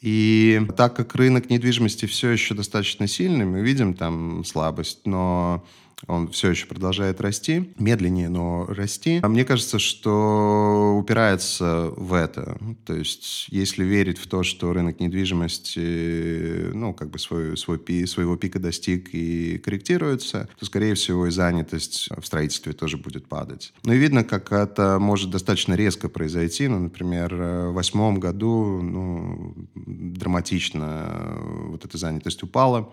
И 0.00 0.62
так 0.76 0.94
как 0.94 1.16
рынок 1.16 1.50
недвижимости 1.50 2.06
все 2.06 2.30
еще 2.30 2.54
достаточно 2.54 3.08
сильный, 3.08 3.44
мы 3.44 3.60
видим 3.60 3.94
там 3.94 4.44
слабость, 4.44 5.00
но 5.04 5.66
он 6.06 6.28
все 6.28 6.50
еще 6.50 6.66
продолжает 6.66 7.20
расти, 7.20 7.72
медленнее, 7.78 8.28
но 8.28 8.66
расти. 8.66 9.20
А 9.22 9.28
мне 9.28 9.44
кажется, 9.44 9.78
что 9.78 10.96
упирается 10.98 11.92
в 11.96 12.12
это. 12.12 12.58
То 12.86 12.94
есть, 12.94 13.46
если 13.50 13.84
верить 13.84 14.18
в 14.18 14.28
то, 14.28 14.42
что 14.42 14.72
рынок 14.72 15.00
недвижимости, 15.00 16.70
ну, 16.72 16.94
как 16.94 17.10
бы 17.10 17.18
свой, 17.18 17.56
свой 17.56 17.78
пи, 17.78 18.06
своего 18.06 18.36
пика 18.36 18.58
достиг 18.58 19.10
и 19.12 19.58
корректируется, 19.58 20.48
то, 20.58 20.64
скорее 20.64 20.94
всего, 20.94 21.26
и 21.26 21.30
занятость 21.30 22.08
в 22.16 22.24
строительстве 22.24 22.72
тоже 22.72 22.96
будет 22.96 23.26
падать. 23.26 23.72
Ну, 23.82 23.92
и 23.92 23.98
видно, 23.98 24.22
как 24.22 24.52
это 24.52 24.98
может 25.00 25.30
достаточно 25.30 25.74
резко 25.74 26.08
произойти. 26.08 26.68
Ну, 26.68 26.78
например, 26.78 27.34
в 27.34 27.72
восьмом 27.72 28.20
году, 28.20 28.80
ну, 28.82 29.54
драматично 29.74 31.38
вот 31.66 31.84
эта 31.84 31.98
занятость 31.98 32.42
упала. 32.42 32.92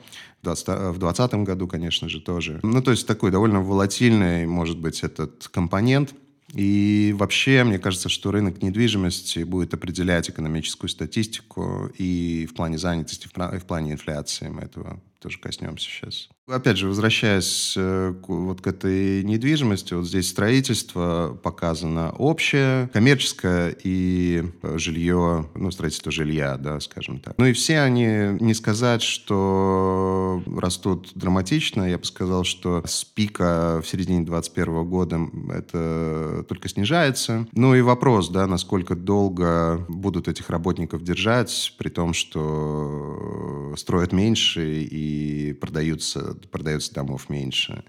В 0.54 1.00
2020 1.00 1.34
году, 1.46 1.68
конечно 1.68 2.10
же, 2.10 2.22
тоже. 2.22 2.60
Ну, 2.64 2.82
то 2.82 2.92
есть 2.92 3.08
такой 3.08 3.32
довольно 3.32 3.62
волатильный, 3.62 4.46
может 4.46 4.78
быть, 4.78 5.04
этот 5.04 5.48
компонент. 5.50 6.14
И 6.54 7.14
вообще, 7.18 7.64
мне 7.64 7.80
кажется, 7.80 8.08
что 8.08 8.32
рынок 8.32 8.62
недвижимости 8.62 9.40
будет 9.44 9.74
определять 9.74 10.30
экономическую 10.30 10.90
статистику 10.90 11.92
и 11.98 12.46
в 12.46 12.54
плане 12.54 12.78
занятости, 12.78 13.28
и 13.28 13.58
в 13.58 13.66
плане 13.66 13.94
инфляции. 13.94 14.48
Мы 14.48 14.62
этого 14.62 15.02
тоже 15.20 15.40
коснемся 15.40 15.90
сейчас. 15.90 16.30
Опять 16.48 16.78
же, 16.78 16.88
возвращаясь 16.88 17.74
э, 17.76 18.14
вот 18.28 18.62
к 18.62 18.68
этой 18.68 19.24
недвижимости, 19.24 19.96
вот 19.96 20.06
здесь 20.06 20.30
строительство 20.30 21.36
показано 21.42 22.12
общее, 22.12 22.88
коммерческое 22.94 23.76
и 23.84 24.44
э, 24.62 24.78
жилье, 24.78 25.50
ну, 25.56 25.72
строительство 25.72 26.12
жилья, 26.12 26.58
да, 26.58 26.80
скажем 26.82 27.20
так. 27.20 27.34
Ну 27.40 27.46
и 27.48 27.54
все 27.54 27.80
они, 27.80 28.38
не 28.40 28.54
сказать, 28.54 29.02
что 29.02 30.44
растут 30.56 31.14
драматично, 31.16 31.90
я 31.90 31.98
бы 31.98 32.06
сказал, 32.06 32.44
что 32.44 32.84
с 32.86 33.04
пика 33.04 33.82
в 33.84 33.88
середине 33.88 34.24
2021 34.24 34.86
года 34.86 35.20
это 35.52 36.46
только 36.48 36.70
снижается. 36.70 37.48
Ну 37.54 37.74
и 37.74 37.82
вопрос, 37.82 38.30
да, 38.30 38.46
насколько 38.46 38.94
долго 38.96 39.84
будут 39.90 40.28
этих 40.28 40.52
работников 40.52 41.04
держать, 41.04 41.74
при 41.80 41.90
том, 41.90 42.14
что 42.14 43.74
строят 43.78 44.12
меньше 44.12 44.84
и 44.84 45.54
продаются 45.54 46.35
продается 46.36 46.94
домов 46.94 47.30
меньше. 47.30 47.84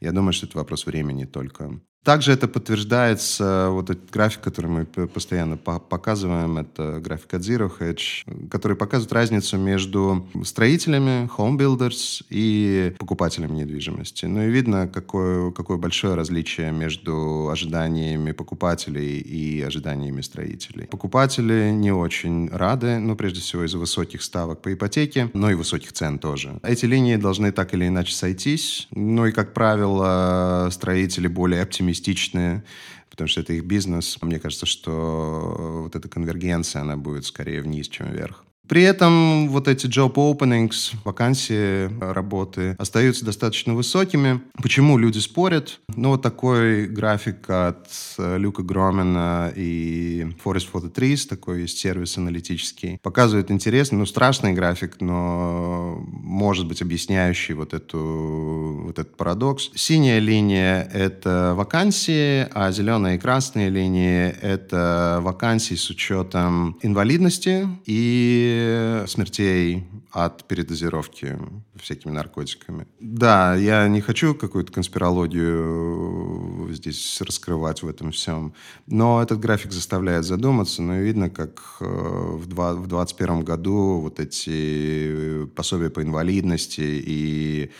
Я 0.00 0.12
думаю, 0.12 0.32
что 0.32 0.46
это 0.46 0.58
вопрос 0.58 0.86
времени 0.86 1.24
только. 1.24 1.80
Также 2.04 2.32
это 2.32 2.48
подтверждается, 2.48 3.68
вот 3.70 3.88
этот 3.88 4.10
график, 4.10 4.40
который 4.40 4.66
мы 4.66 4.84
постоянно 4.84 5.56
показываем, 5.56 6.58
это 6.58 6.98
график 6.98 7.34
от 7.34 7.42
Zero 7.42 7.70
Hedge, 7.78 8.48
который 8.50 8.76
показывает 8.76 9.12
разницу 9.12 9.56
между 9.56 10.26
строителями, 10.42 11.30
home 11.36 11.56
builders 11.56 12.24
и 12.28 12.92
покупателями 12.98 13.52
недвижимости. 13.52 14.26
Ну 14.26 14.42
и 14.42 14.50
видно, 14.50 14.88
какое, 14.88 15.52
какое 15.52 15.76
большое 15.76 16.14
различие 16.14 16.72
между 16.72 17.48
ожиданиями 17.50 18.32
покупателей 18.32 19.20
и 19.20 19.62
ожиданиями 19.62 20.22
строителей. 20.22 20.88
Покупатели 20.88 21.70
не 21.70 21.92
очень 21.92 22.48
рады, 22.48 22.98
ну, 22.98 23.14
прежде 23.14 23.40
всего, 23.40 23.64
из-за 23.64 23.78
высоких 23.78 24.22
ставок 24.22 24.60
по 24.60 24.72
ипотеке, 24.72 25.30
но 25.34 25.52
и 25.52 25.54
высоких 25.54 25.92
цен 25.92 26.18
тоже. 26.18 26.58
Эти 26.64 26.84
линии 26.84 27.14
должны 27.14 27.52
так 27.52 27.74
или 27.74 27.86
иначе 27.86 28.12
сойтись. 28.12 28.88
Ну 28.90 29.26
и, 29.26 29.30
как 29.30 29.54
правило, 29.54 30.68
строители 30.72 31.28
более 31.28 31.62
оптимистичны 31.62 31.91
оптимистичные, 31.92 32.64
потому 33.10 33.28
что 33.28 33.40
это 33.40 33.52
их 33.52 33.64
бизнес. 33.64 34.18
Мне 34.22 34.38
кажется, 34.38 34.66
что 34.66 35.82
вот 35.82 35.94
эта 35.94 36.08
конвергенция, 36.08 36.82
она 36.82 36.96
будет 36.96 37.24
скорее 37.24 37.62
вниз, 37.62 37.88
чем 37.88 38.10
вверх. 38.10 38.44
При 38.72 38.84
этом 38.84 39.50
вот 39.50 39.68
эти 39.68 39.84
job 39.84 40.14
openings, 40.14 40.94
вакансии 41.04 41.90
работы 42.00 42.74
остаются 42.78 43.22
достаточно 43.22 43.74
высокими. 43.74 44.40
Почему 44.62 44.96
люди 44.96 45.18
спорят? 45.18 45.78
Ну, 45.94 46.08
вот 46.08 46.22
такой 46.22 46.86
график 46.86 47.50
от 47.50 47.90
э, 48.16 48.38
Люка 48.38 48.62
Громена 48.62 49.52
и 49.54 50.26
Forest 50.42 50.68
for 50.72 50.82
the 50.82 50.90
Trees, 50.90 51.28
такой 51.28 51.60
есть 51.60 51.76
сервис 51.76 52.16
аналитический, 52.16 52.98
показывает 53.02 53.50
интересный, 53.50 53.98
ну, 53.98 54.06
страшный 54.06 54.54
график, 54.54 55.02
но 55.02 56.02
может 56.06 56.66
быть 56.66 56.80
объясняющий 56.80 57.52
вот, 57.52 57.74
эту, 57.74 58.84
вот 58.86 58.98
этот 58.98 59.18
парадокс. 59.18 59.70
Синяя 59.74 60.18
линия— 60.18 60.88
это 60.94 61.52
вакансии, 61.54 62.48
а 62.54 62.72
зеленая 62.72 63.16
и 63.16 63.18
красная 63.18 63.68
линии— 63.68 64.34
это 64.40 65.18
вакансии 65.20 65.74
с 65.74 65.90
учетом 65.90 66.78
инвалидности 66.80 67.68
и 67.84 68.60
смертей 69.06 69.86
от 70.10 70.44
передозировки 70.44 71.38
всякими 71.76 72.12
наркотиками. 72.12 72.86
Да, 73.00 73.54
я 73.56 73.88
не 73.88 74.00
хочу 74.00 74.34
какую-то 74.34 74.72
конспирологию 74.72 76.68
здесь 76.72 77.20
раскрывать 77.20 77.82
в 77.82 77.88
этом 77.88 78.12
всем, 78.12 78.54
но 78.86 79.22
этот 79.22 79.40
график 79.40 79.72
заставляет 79.72 80.24
задуматься, 80.24 80.82
но 80.82 80.96
видно, 80.96 81.30
как 81.30 81.62
э, 81.80 81.84
в 81.84 82.46
2021 82.46 83.44
году 83.44 84.00
вот 84.00 84.20
эти 84.20 85.46
пособия 85.56 85.90
по 85.90 86.02
инвалидности 86.02 86.80
и 86.82 87.70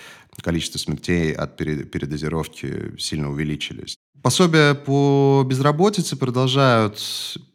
количество 0.40 0.78
смертей 0.78 1.32
от 1.32 1.56
передозировки 1.56 2.98
сильно 2.98 3.30
увеличились. 3.30 3.96
Пособия 4.22 4.74
по 4.74 5.44
безработице 5.46 6.16
продолжают 6.16 6.98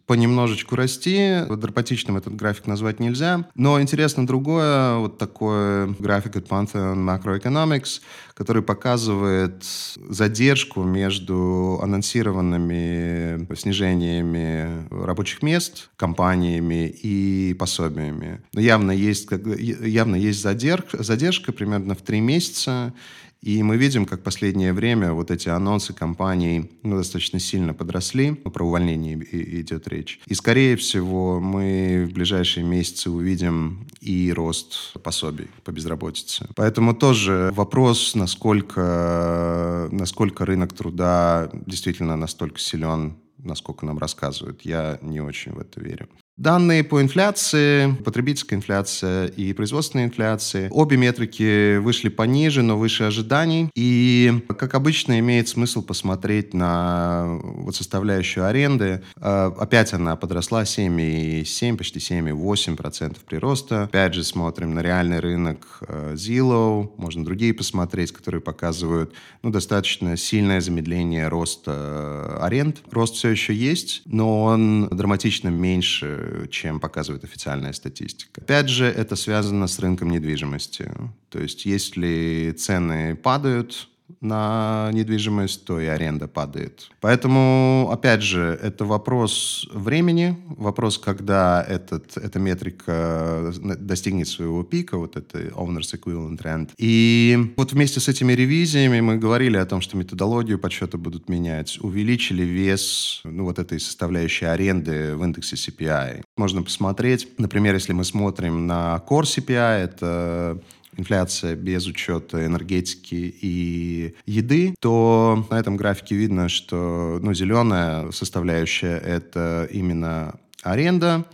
понемножечку 0.08 0.76
расти. 0.76 1.42
Драматичным 1.50 2.18
этот 2.18 2.36
график 2.36 2.66
назвать 2.66 3.00
нельзя. 3.00 3.48
Но 3.56 3.80
интересно 3.80 4.26
другое, 4.26 4.96
вот 4.96 5.18
такой 5.18 5.94
график 6.00 6.38
от 6.38 6.48
Pantheon 6.48 6.96
Macroeconomics, 6.96 8.02
который 8.34 8.64
показывает 8.64 9.64
задержку 10.10 10.84
между 10.84 11.80
анонсированными 11.84 13.54
снижениями 13.56 14.88
рабочих 14.90 15.44
мест 15.44 15.90
компаниями 15.98 16.88
и 16.88 17.54
пособиями. 17.54 18.42
Но 18.54 18.62
явно 18.62 18.92
есть, 18.92 19.28
явно 19.30 20.16
есть 20.16 20.42
задержка, 20.42 21.04
задержка 21.04 21.52
примерно 21.52 21.96
в 21.96 22.02
три 22.02 22.22
месяца, 22.22 22.94
и 23.42 23.64
мы 23.64 23.78
видим, 23.78 24.06
как 24.06 24.24
последнее 24.24 24.74
время 24.74 25.14
вот 25.14 25.32
эти 25.32 25.50
анонсы 25.50 25.94
компаний 25.94 26.72
ну, 26.84 26.98
достаточно 26.98 27.40
сильно 27.40 27.74
подросли. 27.74 28.34
Про 28.34 28.66
увольнение 28.66 29.16
идет 29.62 29.88
речь. 29.88 30.20
И, 30.26 30.34
скорее 30.34 30.76
всего, 30.76 31.40
мы 31.40 32.08
в 32.10 32.14
ближайшие 32.14 32.66
месяцы 32.66 33.10
увидим 33.10 33.88
и 34.02 34.32
рост 34.34 34.94
пособий 35.04 35.48
по 35.64 35.72
безработице. 35.72 36.48
Поэтому 36.56 36.96
тоже 36.96 37.52
вопрос, 37.54 38.16
насколько, 38.16 39.88
насколько 39.92 40.46
рынок 40.46 40.74
труда 40.74 41.50
действительно 41.66 42.16
настолько 42.16 42.60
силен, 42.60 43.18
насколько 43.38 43.86
нам 43.86 43.98
рассказывают. 43.98 44.62
Я 44.64 44.98
не 45.02 45.22
очень 45.22 45.54
в 45.54 45.60
это 45.60 45.80
верю. 45.80 46.10
Данные 46.38 46.84
по 46.84 47.02
инфляции, 47.02 47.92
потребительская 48.06 48.60
инфляция 48.60 49.26
и 49.26 49.54
производственная 49.54 50.06
инфляция, 50.06 50.70
обе 50.70 50.96
метрики 50.96 51.78
вышли 51.78 52.10
пониже, 52.10 52.62
но 52.62 52.78
выше 52.78 53.06
ожиданий. 53.06 53.72
И, 53.74 54.46
как 54.48 54.76
обычно, 54.76 55.18
имеет 55.18 55.48
смысл 55.48 55.82
посмотреть 55.82 56.54
на 56.54 57.40
вот 57.42 57.76
составляющую 57.76 58.46
аренды. 58.46 59.02
А, 59.16 59.48
опять 59.58 59.94
она 59.94 60.16
подросла 60.16 60.62
7,7, 60.62 61.76
почти 61.76 61.98
7,8% 61.98 63.18
прироста. 63.26 63.84
Опять 63.86 64.14
же, 64.14 64.24
смотрим 64.24 64.76
на 64.76 64.84
реальный 64.84 65.20
рынок 65.20 65.80
э, 65.88 66.14
Zillow, 66.14 66.92
можно 66.98 67.26
другие 67.26 67.56
посмотреть, 67.56 68.12
которые 68.12 68.42
показывают 68.42 69.12
ну, 69.42 69.50
достаточно 69.50 70.16
сильное 70.16 70.62
замедление 70.62 71.30
роста 71.30 71.72
э, 71.74 72.44
аренд. 72.44 72.84
Рост 72.92 73.16
все 73.16 73.30
еще 73.30 73.56
есть, 73.56 74.04
но 74.06 74.44
он 74.44 74.88
драматично 74.90 75.48
меньше 75.48 76.27
чем 76.50 76.80
показывает 76.80 77.24
официальная 77.24 77.74
статистика. 77.74 78.42
Опять 78.42 78.70
же, 78.70 78.86
это 78.86 79.16
связано 79.16 79.68
с 79.68 79.80
рынком 79.80 80.10
недвижимости. 80.10 80.92
То 81.30 81.40
есть, 81.40 81.66
если 81.66 82.54
цены 82.58 83.16
падают, 83.16 83.90
на 84.22 84.90
недвижимость, 84.94 85.66
то 85.66 85.80
и 85.80 85.86
аренда 85.86 86.28
падает. 86.28 86.90
Поэтому, 87.02 87.90
опять 87.92 88.22
же, 88.22 88.60
это 88.62 88.86
вопрос 88.86 89.68
времени, 89.72 90.38
вопрос, 90.48 90.98
когда 90.98 91.66
этот, 91.68 92.18
эта 92.18 92.40
метрика 92.40 93.54
достигнет 93.80 94.28
своего 94.28 94.64
пика, 94.64 94.98
вот 94.98 95.16
это 95.16 95.40
Owner's 95.50 95.94
Equivalent 95.94 96.42
Rent. 96.42 96.70
И 96.78 97.54
вот 97.58 97.74
вместе 97.74 98.00
с 98.00 98.08
этими 98.08 98.34
ревизиями 98.34 99.00
мы 99.02 99.18
говорили 99.18 99.58
о 99.58 99.66
том, 99.66 99.82
что 99.82 99.98
методологию 99.98 100.60
подсчета 100.60 100.98
будут 100.98 101.30
менять, 101.30 101.78
увеличили 101.82 102.44
вес 102.44 103.22
ну, 103.24 103.46
вот 103.46 103.60
этой 103.60 103.80
составляющей 103.80 104.46
аренды 104.46 105.16
в 105.16 105.24
индексе 105.24 105.56
CPI. 105.56 106.24
Можно 106.38 106.64
посмотреть, 106.64 107.28
например, 107.38 107.74
если 107.74 107.94
мы 107.94 108.04
смотрим 108.04 108.68
на 108.68 109.04
Core 109.08 109.24
CPI, 109.24 109.84
это 109.84 110.62
инфляция 110.98 111.56
без 111.56 111.88
учета 111.88 112.46
энергетики 112.46 113.36
и 113.42 114.16
еды, 114.26 114.76
то 114.80 115.46
на 115.50 115.60
этом 115.60 115.78
графике 115.78 116.16
видно, 116.16 116.50
что 116.50 117.20
ну, 117.22 117.34
зеленая 117.34 118.12
составляющая— 118.12 118.98
это 119.06 119.68
именно 119.72 120.40
аренда, 120.64 121.26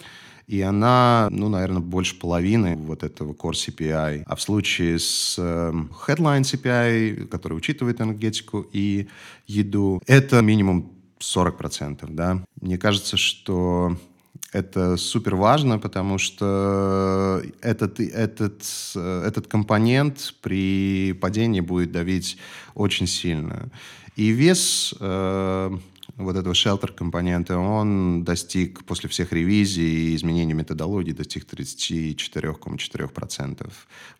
и 0.48 0.62
она, 0.62 1.30
ну, 1.32 1.50
наверное, 1.50 1.82
больше 1.82 2.20
половины 2.20 2.76
вот 2.76 3.04
этого 3.04 3.34
Core 3.34 3.54
CPI. 3.54 4.24
А 4.26 4.36
в 4.36 4.42
случае 4.42 5.00
с 5.00 5.36
э, 5.38 5.74
Headline 6.06 6.42
CPI, 6.42 7.28
который 7.28 7.54
учитывает 7.54 8.02
энергетику 8.02 8.66
и 8.74 9.08
еду, 9.48 10.02
это 10.06 10.42
минимум 10.42 10.92
40%, 11.20 12.06
да. 12.10 12.44
Мне 12.60 12.78
кажется, 12.78 13.16
что 13.16 13.98
это 14.52 14.98
супер 14.98 15.36
важно, 15.36 15.80
потому 15.80 16.18
что 16.18 17.42
этот, 17.62 18.00
этот, 18.00 18.64
этот 18.96 19.48
компонент 19.48 20.36
при 20.42 21.14
падении 21.14 21.62
будет 21.62 21.92
давить 21.92 22.38
очень 22.76 23.08
сильно. 23.08 23.70
И 24.16 24.30
вес 24.30 24.94
э, 25.00 25.72
вот 26.18 26.36
этого 26.36 26.54
shelter 26.54 26.92
компонента, 26.92 27.58
он 27.58 28.24
достиг 28.24 28.86
после 28.86 29.10
всех 29.10 29.34
ревизий 29.34 30.12
и 30.12 30.16
изменений 30.16 30.54
методологии, 30.54 31.14
достиг 31.14 31.52
34,4% 31.52 33.72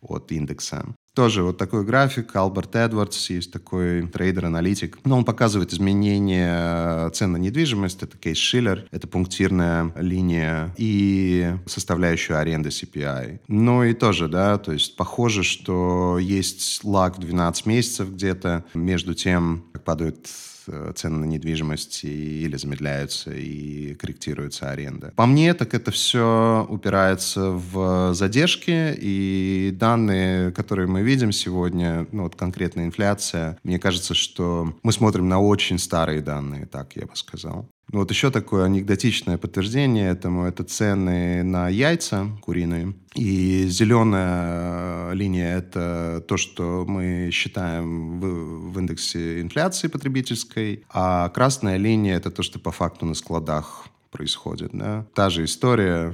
от 0.02 0.32
индекса. 0.32 0.96
Тоже 1.14 1.44
вот 1.44 1.58
такой 1.58 1.86
график. 1.86 2.36
Альберт 2.36 2.76
Эдвардс, 2.76 3.30
есть 3.30 3.52
такой 3.52 4.08
трейдер-аналитик. 4.08 4.98
Но 5.06 5.18
он 5.18 5.26
показывает 5.26 5.72
изменения 5.74 7.10
цен 7.12 7.34
на 7.34 7.38
недвижимость. 7.38 8.02
Это 8.02 8.18
Case-Shiller, 8.18 8.86
это 8.92 9.08
пунктирная 9.08 9.92
линия 9.96 10.74
и 10.78 11.54
составляющую 11.68 12.40
аренды 12.40 12.70
CPI. 12.70 13.42
Ну 13.48 13.84
и 13.84 13.94
тоже, 13.94 14.28
да, 14.28 14.58
то 14.58 14.72
есть 14.72 14.96
похоже, 14.96 15.44
что 15.44 16.18
есть 16.20 16.84
лаг 16.84 17.20
12 17.20 17.66
месяцев 17.68 18.10
где-то 18.12 18.66
между 18.74 19.14
тем, 19.14 19.66
как 19.74 19.84
падают 19.84 20.28
Э, 20.28 20.53
цены 20.96 21.20
на 21.20 21.26
недвижимость 21.26 22.04
или 22.04 22.56
замедляются 22.58 23.32
и 23.34 23.94
корректируется 23.96 24.72
аренда. 24.72 25.14
По 25.16 25.26
мне, 25.26 25.54
так 25.54 25.74
это 25.74 25.92
все 25.92 26.66
упирается 26.70 27.52
в 27.52 28.14
задержки 28.14 28.96
и 29.00 29.72
данные, 29.74 30.52
которые 30.52 30.88
мы 30.88 31.02
видим 31.02 31.32
сегодня, 31.32 32.08
ну 32.12 32.24
вот 32.24 32.36
конкретно 32.36 32.82
инфляция, 32.82 33.58
мне 33.64 33.80
кажется, 33.80 34.14
что 34.14 34.74
мы 34.84 34.92
смотрим 34.92 35.30
на 35.30 35.40
очень 35.40 35.80
старые 35.80 36.22
данные, 36.22 36.66
так 36.66 36.96
я 36.96 37.06
бы 37.06 37.16
сказал. 37.16 37.68
Ну, 37.92 38.00
вот 38.00 38.10
еще 38.10 38.32
такое 38.32 38.66
анекдотичное 38.66 39.38
подтверждение 39.38 40.10
этому– 40.10 40.46
это 40.48 40.64
цены 40.64 41.44
на 41.44 41.70
яйца 41.70 42.28
куриные. 42.42 42.94
И 43.14 43.66
зеленая 43.68 45.12
э, 45.12 45.16
линия– 45.16 45.58
это 45.58 46.24
то, 46.28 46.38
что 46.38 46.86
мы 46.88 47.30
считаем 47.32 48.20
в, 48.20 48.72
в 48.72 48.80
индексе 48.80 49.42
инфляции 49.42 49.90
потребительской, 49.90 50.84
а 50.90 51.30
красная 51.30 51.78
линия– 51.78 52.16
это 52.18 52.32
то, 52.32 52.42
что 52.42 52.58
по 52.58 52.72
факту 52.72 53.06
на 53.06 53.14
складах 53.14 53.88
происходит. 54.12 54.72
Да? 54.74 55.06
Та 55.14 55.30
же 55.30 55.44
история 55.44 56.14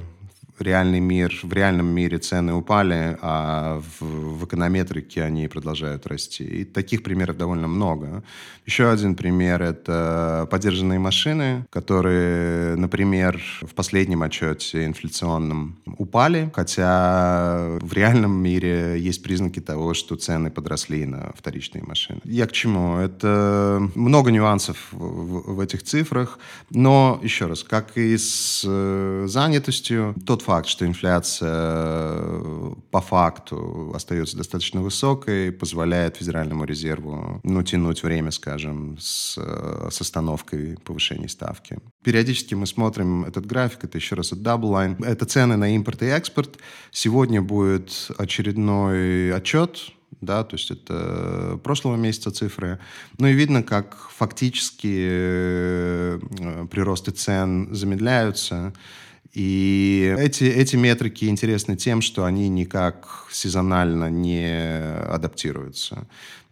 реальный 0.62 1.00
мир, 1.00 1.38
в 1.42 1.52
реальном 1.52 1.86
мире 1.86 2.18
цены 2.18 2.52
упали, 2.52 3.18
а 3.20 3.80
в, 3.98 4.04
в 4.40 4.44
эконометрике 4.44 5.22
они 5.22 5.48
продолжают 5.48 6.06
расти. 6.06 6.44
И 6.44 6.64
таких 6.64 7.02
примеров 7.02 7.36
довольно 7.36 7.68
много. 7.68 8.22
Еще 8.66 8.90
один 8.90 9.14
пример— 9.14 9.62
это 9.62 10.46
поддержанные 10.50 10.98
машины, 10.98 11.66
которые, 11.70 12.76
например, 12.76 13.40
в 13.62 13.74
последнем 13.74 14.22
отчете 14.22 14.84
инфляционном 14.84 15.76
упали, 15.98 16.50
хотя 16.54 17.78
в 17.80 17.92
реальном 17.92 18.32
мире 18.32 18.96
есть 18.98 19.22
признаки 19.22 19.60
того, 19.60 19.94
что 19.94 20.16
цены 20.16 20.50
подросли 20.50 21.04
на 21.06 21.32
вторичные 21.36 21.82
машины. 21.82 22.20
Я 22.24 22.46
к 22.46 22.52
чему? 22.52 22.98
Это 22.98 23.90
много 23.94 24.30
нюансов 24.30 24.76
в, 24.92 25.54
в 25.54 25.60
этих 25.60 25.82
цифрах, 25.82 26.38
но, 26.70 27.18
еще 27.22 27.46
раз, 27.46 27.64
как 27.64 27.96
и 27.96 28.16
с 28.16 28.62
э, 28.66 29.24
занятостью, 29.26 30.14
тот 30.26 30.42
факт, 30.42 30.49
что 30.66 30.86
инфляция 30.86 31.48
э, 31.52 32.72
по 32.90 33.00
факту 33.00 33.92
остается 33.94 34.36
достаточно 34.36 34.82
высокой, 34.82 35.52
позволяет 35.52 36.16
Федеральному 36.16 36.64
резерву 36.64 37.40
ну, 37.44 37.62
тянуть 37.62 38.02
время, 38.02 38.30
скажем, 38.30 38.96
с, 38.98 39.36
э, 39.38 39.88
с 39.90 40.00
остановкой 40.00 40.76
повышения 40.84 41.28
ставки. 41.28 41.78
Периодически 42.02 42.54
мы 42.54 42.66
смотрим 42.66 43.24
этот 43.24 43.46
график, 43.46 43.84
это 43.84 43.98
еще 43.98 44.16
раз 44.16 44.32
от 44.32 44.40
Double 44.40 44.70
Line. 44.72 45.04
Это 45.04 45.24
цены 45.24 45.56
на 45.56 45.74
импорт 45.74 46.02
и 46.02 46.06
экспорт. 46.06 46.58
Сегодня 46.90 47.40
будет 47.40 48.10
очередной 48.18 49.32
отчет 49.34 49.92
да, 50.20 50.44
то 50.44 50.56
есть 50.56 50.70
это 50.70 51.58
прошлого 51.62 51.96
месяца 51.96 52.30
цифры. 52.30 52.78
Ну 53.18 53.28
и 53.28 53.32
видно, 53.32 53.62
как 53.62 53.96
фактически 54.10 54.98
э, 55.08 56.20
приросты 56.70 57.12
цен 57.12 57.74
замедляются. 57.74 58.74
И 59.32 60.14
эти, 60.18 60.44
эти 60.44 60.76
метрики 60.76 61.26
интересны 61.26 61.76
тем, 61.76 62.00
что 62.00 62.24
они 62.24 62.48
никак 62.48 63.26
сезонально 63.30 64.10
не 64.10 64.48
адаптируются. 65.08 66.06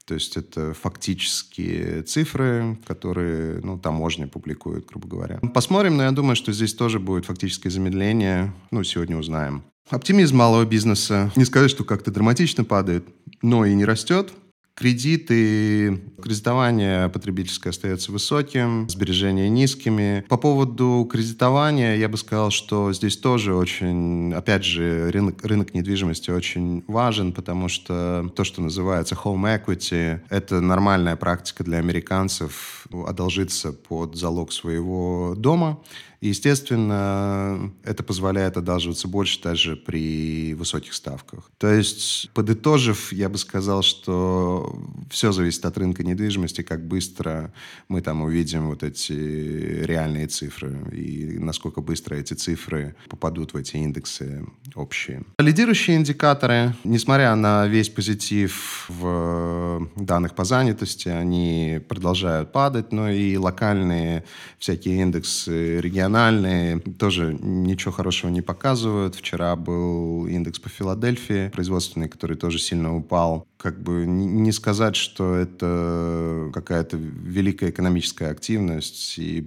То 0.08 0.14
есть 0.14 0.38
это 0.38 0.72
фактические 0.72 2.02
цифры, 2.02 2.78
которые 2.86 3.60
ну, 3.62 3.78
таможня 3.78 4.26
публикует, 4.26 4.86
грубо 4.86 5.06
говоря. 5.06 5.38
Посмотрим, 5.52 5.98
но 5.98 6.04
я 6.04 6.12
думаю, 6.12 6.34
что 6.34 6.50
здесь 6.52 6.72
тоже 6.72 6.98
будет 6.98 7.26
фактическое 7.26 7.70
замедление. 7.70 8.54
Ну, 8.70 8.82
сегодня 8.84 9.18
узнаем. 9.18 9.62
Оптимизм 9.90 10.36
малого 10.36 10.64
бизнеса. 10.64 11.30
Не 11.36 11.44
сказать, 11.44 11.70
что 11.70 11.84
как-то 11.84 12.10
драматично 12.10 12.64
падает, 12.64 13.04
но 13.42 13.66
и 13.66 13.74
не 13.74 13.84
растет. 13.84 14.32
Кредиты, 14.78 16.00
кредитование 16.22 17.08
потребительское 17.08 17.72
остается 17.72 18.12
высоким, 18.12 18.88
сбережения 18.88 19.48
низкими. 19.48 20.24
По 20.28 20.36
поводу 20.36 21.04
кредитования 21.10 21.96
я 21.96 22.08
бы 22.08 22.16
сказал, 22.16 22.52
что 22.52 22.92
здесь 22.92 23.16
тоже 23.16 23.56
очень, 23.56 24.32
опять 24.32 24.62
же, 24.62 25.10
рынок, 25.10 25.44
рынок 25.44 25.74
недвижимости 25.74 26.30
очень 26.30 26.84
важен, 26.86 27.32
потому 27.32 27.66
что 27.66 28.30
то, 28.36 28.44
что 28.44 28.62
называется 28.62 29.16
home 29.16 29.60
equity, 29.60 30.20
это 30.28 30.60
нормальная 30.60 31.16
практика 31.16 31.64
для 31.64 31.78
американцев 31.78 32.86
одолжиться 33.04 33.72
под 33.72 34.14
залог 34.14 34.52
своего 34.52 35.34
дома. 35.36 35.80
Естественно, 36.20 37.72
это 37.84 38.02
позволяет 38.02 38.56
одалживаться 38.56 39.06
больше 39.06 39.40
даже 39.40 39.76
при 39.76 40.54
высоких 40.54 40.94
ставках. 40.94 41.50
То 41.58 41.72
есть, 41.72 42.30
подытожив, 42.34 43.12
я 43.12 43.28
бы 43.28 43.38
сказал, 43.38 43.82
что 43.82 44.76
все 45.10 45.30
зависит 45.30 45.64
от 45.64 45.78
рынка 45.78 46.02
недвижимости, 46.02 46.62
как 46.62 46.86
быстро 46.86 47.52
мы 47.88 48.00
там 48.00 48.22
увидим 48.22 48.68
вот 48.68 48.82
эти 48.82 49.12
реальные 49.12 50.26
цифры 50.26 50.76
и 50.92 51.38
насколько 51.38 51.80
быстро 51.80 52.16
эти 52.16 52.34
цифры 52.34 52.96
попадут 53.08 53.54
в 53.54 53.56
эти 53.56 53.76
индексы 53.76 54.44
общие. 54.74 55.22
Лидирующие 55.38 55.96
индикаторы, 55.96 56.74
несмотря 56.82 57.34
на 57.36 57.68
весь 57.68 57.88
позитив 57.90 58.86
в 58.88 59.88
данных 59.94 60.34
по 60.34 60.44
занятости, 60.44 61.08
они 61.08 61.80
продолжают 61.88 62.50
падать, 62.52 62.90
но 62.92 63.08
и 63.08 63.36
локальные 63.36 64.24
всякие 64.58 65.00
индексы 65.02 65.80
региональные 65.80 66.07
региональные 66.08 66.80
тоже 66.80 67.36
ничего 67.40 67.92
хорошего 67.92 68.30
не 68.30 68.40
показывают. 68.40 69.14
Вчера 69.14 69.54
был 69.56 70.26
индекс 70.26 70.58
по 70.58 70.68
Филадельфии, 70.68 71.48
производственный, 71.50 72.08
который 72.08 72.36
тоже 72.36 72.58
сильно 72.58 72.96
упал. 72.96 73.46
Как 73.58 73.80
бы 73.82 74.06
не 74.06 74.52
сказать, 74.52 74.96
что 74.96 75.34
это 75.34 76.50
какая-то 76.54 76.96
великая 76.96 77.70
экономическая 77.70 78.30
активность, 78.30 79.18
и 79.18 79.46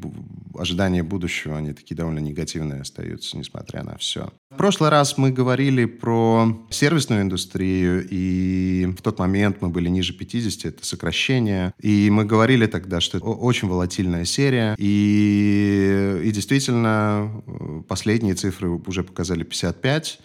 ожидания 0.57 1.03
будущего, 1.03 1.57
они 1.57 1.73
такие 1.73 1.95
довольно 1.95 2.19
негативные 2.19 2.81
остаются, 2.81 3.37
несмотря 3.37 3.83
на 3.83 3.97
все. 3.97 4.29
В 4.51 4.57
прошлый 4.57 4.89
раз 4.89 5.17
мы 5.17 5.31
говорили 5.31 5.85
про 5.85 6.61
сервисную 6.69 7.21
индустрию, 7.21 8.05
и 8.09 8.93
в 8.97 9.01
тот 9.01 9.17
момент 9.17 9.61
мы 9.61 9.69
были 9.69 9.87
ниже 9.87 10.11
50, 10.11 10.65
это 10.65 10.85
сокращение. 10.85 11.73
И 11.79 12.09
мы 12.09 12.25
говорили 12.25 12.65
тогда, 12.65 12.99
что 12.99 13.17
это 13.17 13.27
очень 13.27 13.69
волатильная 13.69 14.25
серия, 14.25 14.75
и, 14.77 16.21
и 16.21 16.31
действительно 16.31 17.41
э, 17.47 17.81
последние 17.87 18.35
цифры 18.35 18.69
уже 18.69 19.05
показали 19.05 19.43
55, 19.43 20.19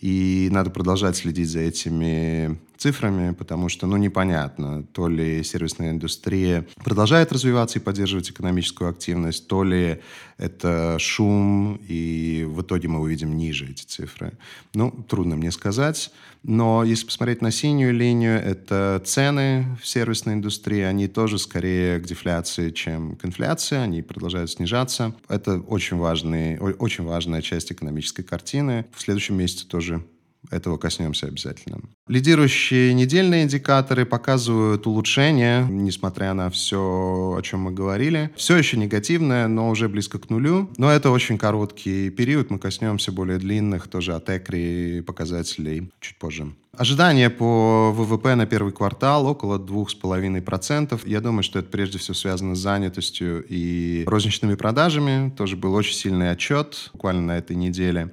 и 0.00 0.48
надо 0.52 0.70
продолжать 0.70 1.16
следить 1.16 1.48
за 1.48 1.58
этими 1.58 2.56
цифрами, 2.76 3.32
потому 3.32 3.68
что, 3.68 3.86
ну, 3.86 3.96
непонятно, 3.96 4.82
то 4.92 5.08
ли 5.08 5.42
сервисная 5.42 5.90
индустрия 5.90 6.66
продолжает 6.82 7.32
развиваться 7.32 7.78
и 7.78 7.82
поддерживать 7.82 8.30
экономическую 8.30 8.90
активность, 8.90 9.46
то 9.48 9.64
ли 9.64 10.00
это 10.36 10.96
шум, 10.98 11.80
и 11.86 12.44
в 12.48 12.62
итоге 12.62 12.88
мы 12.88 13.00
увидим 13.00 13.36
ниже 13.36 13.70
эти 13.70 13.84
цифры. 13.84 14.32
Ну, 14.74 14.90
трудно 15.08 15.36
мне 15.36 15.50
сказать. 15.52 16.10
Но 16.42 16.84
если 16.84 17.06
посмотреть 17.06 17.40
на 17.40 17.50
синюю 17.50 17.94
линию, 17.94 18.38
это 18.38 19.00
цены 19.04 19.78
в 19.80 19.86
сервисной 19.86 20.34
индустрии, 20.34 20.82
они 20.82 21.08
тоже 21.08 21.38
скорее 21.38 22.00
к 22.00 22.04
дефляции, 22.04 22.70
чем 22.70 23.16
к 23.16 23.24
инфляции, 23.24 23.78
они 23.78 24.02
продолжают 24.02 24.50
снижаться. 24.50 25.14
Это 25.28 25.58
очень, 25.60 25.96
важный, 25.96 26.58
очень 26.58 27.04
важная 27.04 27.40
часть 27.40 27.72
экономической 27.72 28.24
картины. 28.24 28.84
В 28.94 29.00
следующем 29.00 29.36
месяце 29.36 29.66
тоже 29.66 30.04
этого 30.50 30.76
коснемся 30.76 31.26
обязательно. 31.26 31.80
Лидирующие 32.06 32.92
недельные 32.94 33.44
индикаторы 33.44 34.04
показывают 34.04 34.86
улучшение, 34.86 35.66
несмотря 35.68 36.34
на 36.34 36.50
все, 36.50 37.34
о 37.38 37.40
чем 37.42 37.60
мы 37.60 37.72
говорили. 37.72 38.30
Все 38.36 38.56
еще 38.56 38.76
негативное, 38.76 39.48
но 39.48 39.70
уже 39.70 39.88
близко 39.88 40.18
к 40.18 40.30
нулю. 40.30 40.70
Но 40.76 40.90
это 40.90 41.10
очень 41.10 41.38
короткий 41.38 42.10
период. 42.10 42.50
Мы 42.50 42.58
коснемся 42.58 43.12
более 43.12 43.38
длинных, 43.38 43.88
тоже 43.88 44.14
от 44.14 44.28
ЭКРИ 44.28 45.02
показателей 45.06 45.90
чуть 46.00 46.18
позже. 46.18 46.52
Ожидания 46.76 47.30
по 47.30 47.92
ВВП 47.92 48.34
на 48.34 48.46
первый 48.46 48.72
квартал 48.72 49.26
около 49.26 49.58
2,5%. 49.58 51.00
Я 51.06 51.20
думаю, 51.20 51.44
что 51.44 51.60
это 51.60 51.68
прежде 51.68 51.98
всего 51.98 52.14
связано 52.14 52.56
с 52.56 52.58
занятостью 52.58 53.44
и 53.48 54.04
розничными 54.06 54.56
продажами. 54.56 55.30
Тоже 55.30 55.56
был 55.56 55.74
очень 55.74 55.94
сильный 55.94 56.30
отчет 56.30 56.90
буквально 56.92 57.22
на 57.22 57.38
этой 57.38 57.54
неделе. 57.54 58.12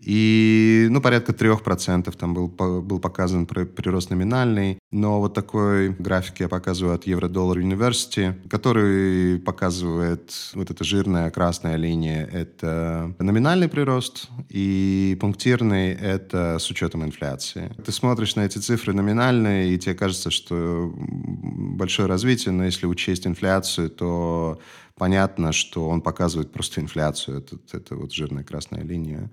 И, 0.00 0.88
ну, 0.90 1.00
порядка 1.00 1.32
3% 1.32 2.16
там 2.16 2.34
был, 2.34 2.48
был 2.48 2.98
показан 3.00 3.46
прирост 3.46 4.10
номинальный. 4.10 4.78
Но 4.90 5.20
вот 5.20 5.34
такой 5.34 5.90
график 5.90 6.40
я 6.40 6.48
показываю 6.48 6.94
от 6.94 7.06
Евро-Доллар 7.06 7.58
University, 7.58 8.48
который 8.48 9.38
показывает 9.38 10.32
вот 10.54 10.70
эта 10.70 10.84
жирная 10.84 11.30
красная 11.30 11.76
линия— 11.76 12.26
это 12.32 13.14
номинальный 13.18 13.68
прирост, 13.68 14.28
и 14.48 15.16
пунктирный— 15.20 15.92
это 16.00 16.58
с 16.58 16.70
учетом 16.70 17.04
инфляции. 17.04 17.70
Ты 17.84 17.92
смотришь 17.92 18.36
на 18.36 18.40
эти 18.46 18.58
цифры 18.58 18.92
номинальные, 18.92 19.74
и 19.74 19.78
тебе 19.78 19.94
кажется, 19.94 20.30
что 20.30 20.92
большое 20.94 22.08
развитие, 22.08 22.52
но 22.52 22.64
если 22.64 22.86
учесть 22.86 23.26
инфляцию, 23.26 23.90
то 23.90 24.60
понятно, 25.00 25.52
что 25.52 25.88
он 25.88 26.02
показывает 26.02 26.52
просто 26.52 26.82
инфляцию. 26.82 27.38
Это, 27.38 27.56
это 27.72 27.96
вот 27.96 28.12
жирная 28.12 28.44
красная 28.44 28.82
линия. 28.82 29.30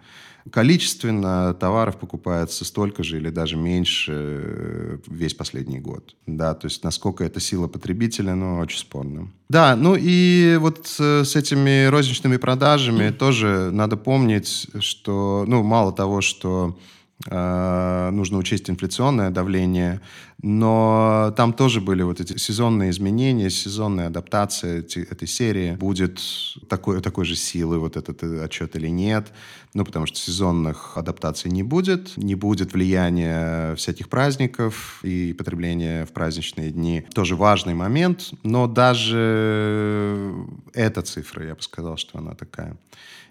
Количественно 0.49 1.53
товаров 1.53 1.97
покупается 1.97 2.63
столько 2.63 3.03
же 3.03 3.17
или 3.17 3.29
даже 3.29 3.57
меньше 3.57 4.13
э, 4.15 4.97
весь 5.07 5.33
последний 5.33 5.81
год. 5.81 6.15
Да, 6.25 6.53
то 6.53 6.67
есть 6.67 6.85
насколько 6.85 7.25
это 7.25 7.41
сила 7.41 7.67
потребителя, 7.67 8.33
ну, 8.33 8.59
очень 8.59 8.79
спорно. 8.79 9.29
Да, 9.49 9.75
ну 9.75 9.97
и 9.99 10.55
вот 10.57 10.87
э, 10.99 11.25
с 11.25 11.35
этими 11.35 11.87
розничными 11.87 12.37
продажами 12.37 13.09
тоже 13.09 13.69
надо 13.73 13.97
помнить, 13.97 14.67
что, 14.79 15.43
ну, 15.47 15.63
мало 15.63 15.91
того, 15.91 16.21
что 16.21 16.77
нужно 17.25 18.37
учесть 18.37 18.69
инфляционное 18.69 19.31
давление, 19.31 20.01
но 20.41 21.33
там 21.35 21.51
тоже 21.51 21.81
были 21.81 22.03
вот 22.03 22.21
эти 22.21 22.37
сезонные 22.37 22.91
изменения, 22.91 23.49
сезонная 23.49 24.07
адаптация 24.07 24.81
этой 24.81 25.27
серии. 25.27 25.71
Будет 25.75 26.21
такой, 26.69 27.01
такой 27.01 27.25
же 27.25 27.35
силы 27.35 27.79
вот 27.79 27.97
этот 27.97 28.21
э, 28.21 28.43
отчет 28.43 28.75
или 28.75 28.87
нет, 28.87 29.33
ну, 29.73 29.83
потому 29.83 30.05
что 30.05 30.19
сезонных 30.19 30.95
адаптаций 30.95 31.49
не 31.49 31.63
будет, 31.63 32.15
не 32.17 32.35
будет 32.35 32.73
влияния 32.73 33.75
всяких 33.75 34.09
праздников 34.09 34.99
и 35.03 35.33
потребления 35.33 36.05
в 36.05 36.11
праздничные 36.11 36.69
дни. 36.69 37.03
Тоже 37.13 37.35
важный 37.35 37.73
момент, 37.73 38.29
но 38.43 38.67
даже 38.67 40.35
эта 40.73 41.01
цифра, 41.01 41.45
я 41.45 41.55
бы 41.55 41.61
сказал, 41.63 41.97
что 41.97 42.19
она 42.19 42.35
такая 42.35 42.77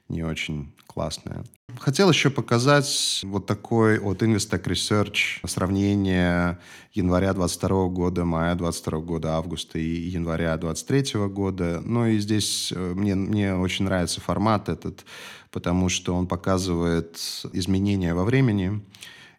не 0.09 0.25
очень 0.25 0.73
классная. 0.97 1.45
Хотел 1.79 2.09
еще 2.09 2.31
показать 2.31 3.21
вот 3.23 3.45
такой 3.45 3.99
от 3.99 4.23
Investec 4.23 4.65
Research 4.65 5.47
сравнение 5.47 6.59
января 6.95 7.35
22 7.35 7.89
года, 7.89 8.25
мая 8.25 8.55
22 8.55 9.01
года, 9.01 9.35
августа 9.35 9.79
и 9.79 9.85
января 9.85 10.57
23 10.57 11.27
года. 11.29 11.83
Ну 11.85 12.07
и 12.07 12.19
здесь 12.19 12.73
э, 12.75 12.95
мне, 12.95 13.15
мне 13.15 13.55
очень 13.55 13.85
нравится 13.85 14.23
формат 14.23 14.71
этот, 14.71 15.05
потому 15.51 15.91
что 15.91 16.15
он 16.15 16.27
показывает 16.27 17.19
изменения 17.53 18.15
во 18.15 18.25
времени. 18.25 18.81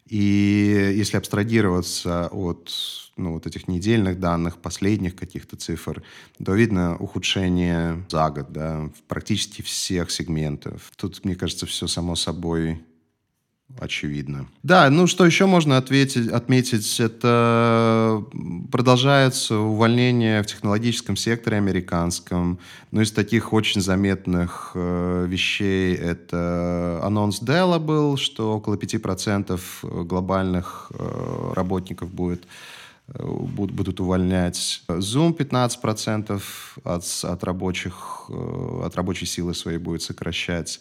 И 0.08 0.94
если 0.96 1.16
абстрагироваться 1.16 2.28
от 2.28 2.70
ну, 3.16 3.34
вот 3.34 3.46
этих 3.46 3.68
недельных 3.68 4.20
данных, 4.20 4.58
последних 4.58 5.16
каких-то 5.16 5.56
цифр, 5.56 6.02
то 6.42 6.54
видно 6.54 6.96
ухудшение 6.96 8.04
за 8.08 8.30
год, 8.30 8.52
да, 8.52 8.90
в 8.96 9.02
практически 9.08 9.62
всех 9.62 10.10
сегментов. 10.10 10.92
Тут, 10.96 11.24
мне 11.24 11.34
кажется, 11.34 11.66
все 11.66 11.86
само 11.88 12.14
собой 12.14 12.80
очевидно. 13.78 14.48
Да, 14.62 14.90
ну 14.90 15.06
что 15.06 15.24
еще 15.24 15.46
можно 15.46 15.76
ответить, 15.76 16.28
отметить, 16.28 17.00
это 17.00 18.24
продолжается 18.70 19.56
увольнение 19.56 20.42
в 20.42 20.46
технологическом 20.46 21.16
секторе 21.16 21.56
американском. 21.58 22.58
Ну, 22.90 23.00
из 23.00 23.12
таких 23.12 23.52
очень 23.52 23.80
заметных 23.80 24.72
э, 24.74 25.26
вещей 25.28 25.94
это 25.94 27.00
анонс 27.02 27.42
Dell 27.42 27.78
был, 27.78 28.16
что 28.16 28.56
около 28.56 28.76
5% 28.76 29.60
глобальных 30.04 30.90
э, 30.94 31.52
работников 31.54 32.10
будет 32.10 32.46
будут 33.14 34.00
увольнять. 34.00 34.82
Zoom 34.88 35.34
15% 35.34 36.42
от, 36.84 37.04
от, 37.24 37.44
рабочих, 37.44 38.26
э, 38.28 38.82
от 38.84 38.94
рабочей 38.96 39.26
силы 39.26 39.54
своей 39.54 39.78
будет 39.78 40.02
сокращать. 40.02 40.80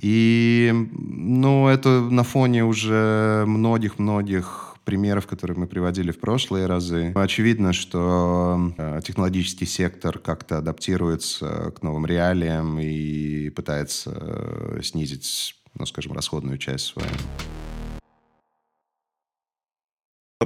И 0.00 0.72
ну, 0.92 1.68
это 1.68 2.00
на 2.00 2.24
фоне 2.24 2.64
уже 2.64 3.44
многих-многих 3.46 4.76
примеров, 4.84 5.26
которые 5.26 5.56
мы 5.56 5.66
приводили 5.66 6.10
в 6.10 6.20
прошлые 6.20 6.66
разы. 6.66 7.12
Очевидно, 7.14 7.72
что 7.72 8.72
э, 8.76 9.00
технологический 9.04 9.66
сектор 9.66 10.18
как-то 10.18 10.58
адаптируется 10.58 11.72
к 11.76 11.82
новым 11.82 12.06
реалиям 12.06 12.78
и 12.78 13.48
пытается 13.50 14.12
э, 14.14 14.80
снизить, 14.82 15.56
ну, 15.78 15.86
скажем, 15.86 16.12
расходную 16.12 16.58
часть 16.58 16.86
свою. 16.86 17.08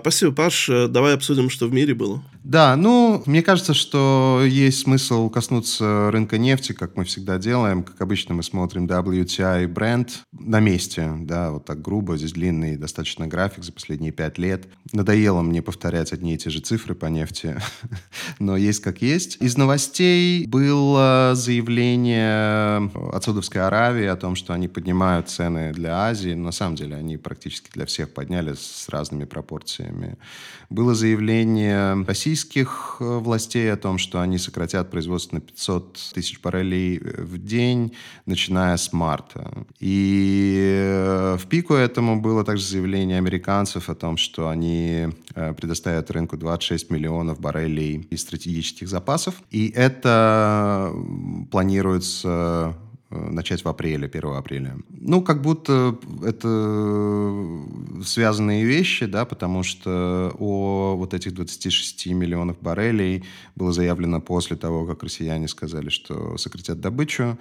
Спасибо, 0.01 0.33
Паш. 0.33 0.71
Давай 0.89 1.15
обсудим, 1.15 1.51
что 1.51 1.67
в 1.67 1.73
мире 1.73 1.95
было. 1.95 2.23
Да, 2.49 2.77
ну, 2.77 3.23
мне 3.27 3.43
кажется, 3.43 3.75
что 3.75 4.43
есть 4.47 4.81
смысл 4.81 5.29
коснуться 5.29 6.11
рынка 6.11 6.39
нефти, 6.39 6.73
как 6.73 6.97
мы 6.97 7.05
всегда 7.05 7.37
делаем. 7.39 7.83
Как 7.83 8.01
обычно, 8.01 8.35
мы 8.35 8.43
смотрим 8.43 8.87
WTI 8.87 9.67
бренд 9.69 10.23
на 10.33 10.61
месте, 10.61 11.13
да, 11.21 11.51
вот 11.51 11.67
так 11.67 11.83
грубо, 11.83 12.17
здесь 12.17 12.33
длинный 12.33 12.77
достаточно 12.77 13.27
график 13.27 13.65
за 13.65 13.73
последние 13.73 14.13
пять 14.13 14.39
лет. 14.39 14.67
Надоело 14.93 15.43
мне 15.43 15.61
повторять 15.61 16.13
одни 16.13 16.35
и 16.35 16.39
те 16.39 16.49
же 16.49 16.61
цифры 16.61 16.95
по 16.95 17.07
нефти, 17.07 17.57
но 18.39 18.57
есть 18.57 18.81
как 18.81 19.03
есть. 19.03 19.37
Из 19.41 19.57
новостей 19.57 20.47
было 20.47 21.33
заявление 21.35 22.91
от 23.13 23.25
Саудовской 23.25 23.61
Аравии 23.61 24.07
о 24.07 24.17
том, 24.17 24.37
что 24.37 24.55
они 24.55 24.69
поднимают 24.69 25.29
цены 25.29 25.73
для 25.75 26.07
Азии. 26.07 26.33
На 26.33 26.53
самом 26.53 26.77
деле, 26.77 26.97
они 26.97 27.17
практически 27.19 27.71
для 27.75 27.85
всех 27.85 28.15
подняли 28.15 28.55
с 28.55 28.89
разными 28.89 29.25
пропорциями. 29.25 29.88
Было 30.71 30.95
заявление 30.95 32.05
российских 32.05 32.97
э, 33.01 33.19
властей 33.19 33.73
о 33.73 33.77
том, 33.77 33.99
что 33.99 34.21
они 34.21 34.39
сократят 34.39 34.91
производство 34.91 35.37
на 35.37 35.41
500 35.41 36.13
тысяч 36.15 36.41
баррелей 36.41 36.99
э, 36.99 37.23
в 37.23 37.39
день, 37.39 37.93
начиная 38.27 38.77
с 38.77 38.93
марта. 38.93 39.51
И 39.81 40.57
э, 40.59 41.37
в 41.39 41.47
пику 41.47 41.75
этому 41.75 42.21
было 42.21 42.45
также 42.45 42.65
заявление 42.65 43.19
американцев 43.19 43.89
о 43.89 43.95
том, 43.95 44.17
что 44.17 44.49
они 44.49 45.09
предоставят 45.35 46.11
рынку 46.11 46.37
26 46.37 46.91
миллионов 46.91 47.41
баррелей 47.41 48.07
из 48.11 48.23
стратегических 48.23 48.89
запасов. 48.89 49.35
И 49.51 49.69
это 49.69 50.93
планируется 51.51 52.77
начать 53.11 53.65
в 53.65 53.69
апреле, 53.69 54.07
1 54.07 54.25
апреля. 54.33 54.77
Ну, 54.91 55.23
как 55.23 55.41
будто 55.43 55.99
это 56.23 57.35
связанные 58.05 58.65
вещи, 58.65 59.07
да, 59.07 59.25
потому 59.25 59.63
что 59.63 60.35
о 60.39 60.95
вот 60.97 61.15
этих 61.15 61.35
26 61.35 62.07
миллионов 62.09 62.61
баррелей 62.61 63.25
было 63.57 63.73
заявлено 63.73 64.21
после 64.21 64.57
того, 64.57 64.87
как 64.87 65.03
россияне 65.03 65.49
сказали, 65.49 65.89
что 65.89 66.37
сократят 66.37 66.81
добычу. 66.81 67.39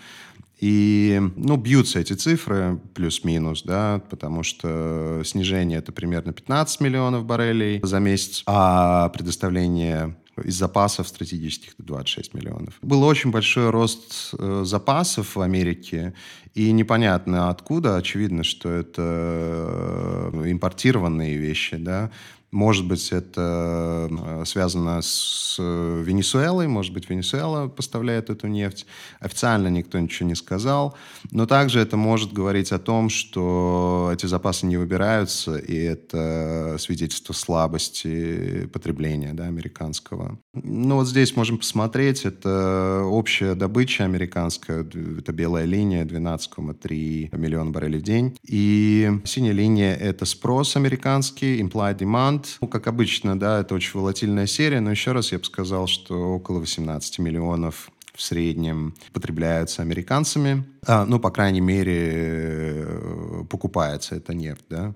И, 0.60 1.21
ну, 1.36 1.56
бьются 1.58 1.99
эти 1.99 2.13
цифры 2.13 2.80
плюс-минус, 2.95 3.62
да, 3.63 4.01
потому 4.10 4.41
что 4.41 5.21
снижение 5.23 5.77
это 5.77 5.91
примерно 5.91 6.34
15 6.34 6.82
миллионов 6.82 7.25
баррелей 7.25 7.80
за 7.84 7.99
месяц, 7.99 8.41
а 8.47 9.10
предоставление 9.10 10.15
из 10.43 10.56
запасов 10.56 11.08
стратегических 11.08 11.73
26 11.78 12.34
миллионов. 12.34 12.76
Был 12.82 13.04
очень 13.04 13.32
большой 13.32 13.69
рост 13.69 14.34
э, 14.38 14.63
запасов 14.65 15.36
в 15.36 15.41
Америке, 15.41 16.13
и 16.54 16.71
непонятно 16.71 17.50
откуда. 17.50 17.97
Очевидно, 17.97 18.43
что 18.43 18.69
это 18.69 20.32
э, 20.34 20.43
импортированные 20.47 21.38
вещи, 21.38 21.78
да, 21.78 22.12
может 22.51 22.88
быть, 22.88 23.12
это 23.12 24.10
связано 24.45 25.01
с 25.01 25.57
Венесуэлой, 25.60 26.67
может 26.67 26.93
быть, 26.93 27.10
Венесуэла 27.10 27.67
поставляет 27.67 28.29
эту 28.29 28.47
нефть. 28.47 28.86
Официально 29.19 29.67
никто 29.67 29.99
ничего 29.99 30.29
не 30.29 30.36
сказал. 30.36 30.95
Но 31.31 31.45
также 31.45 31.79
это 31.79 31.97
может 31.97 32.31
говорить 32.31 32.71
о 32.71 32.79
том, 32.79 33.10
что 33.10 34.12
эти 34.13 34.25
запасы 34.25 34.65
не 34.65 34.77
выбираются, 34.77 35.57
и 35.57 35.75
это 35.75 36.77
свидетельство 36.79 37.33
слабости 37.33 38.67
потребления 38.71 39.33
да, 39.33 39.45
американского. 39.45 40.39
Ну 40.53 40.95
вот 40.95 41.07
здесь 41.07 41.36
можем 41.36 41.57
посмотреть, 41.57 42.25
это 42.25 43.03
общая 43.05 43.55
добыча 43.55 44.05
американская, 44.05 44.83
это 44.83 45.33
белая 45.33 45.65
линия, 45.65 46.05
12,3 46.05 47.38
миллиона 47.38 47.71
баррелей 47.71 47.99
в 47.99 48.03
день. 48.03 48.38
И 48.43 49.12
синяя 49.25 49.53
линия— 49.53 49.95
это 49.95 50.25
спрос 50.25 50.75
американский, 50.75 51.62
implied 51.62 51.97
demand, 51.97 52.46
Ну, 52.62 52.67
как 52.67 52.88
обычно, 52.88 53.39
да, 53.39 53.62
это 53.62 53.75
очень 53.75 53.99
волатильная 53.99 54.47
серия, 54.47 54.79
но 54.79 54.91
еще 54.91 55.12
раз 55.12 55.31
я 55.31 55.39
бы 55.39 55.45
сказал, 55.45 55.88
что 55.88 56.36
около 56.36 56.60
18 56.60 57.19
миллионов 57.19 57.91
в 58.13 58.21
среднем 58.21 58.95
потребляются 59.13 59.83
американцами. 59.83 60.65
А, 60.86 61.05
ну, 61.05 61.19
по 61.19 61.29
крайней 61.29 61.62
мере, 61.62 62.12
э, 62.13 63.43
покупается 63.47 64.15
эта 64.15 64.33
нефть, 64.33 64.65
да. 64.69 64.95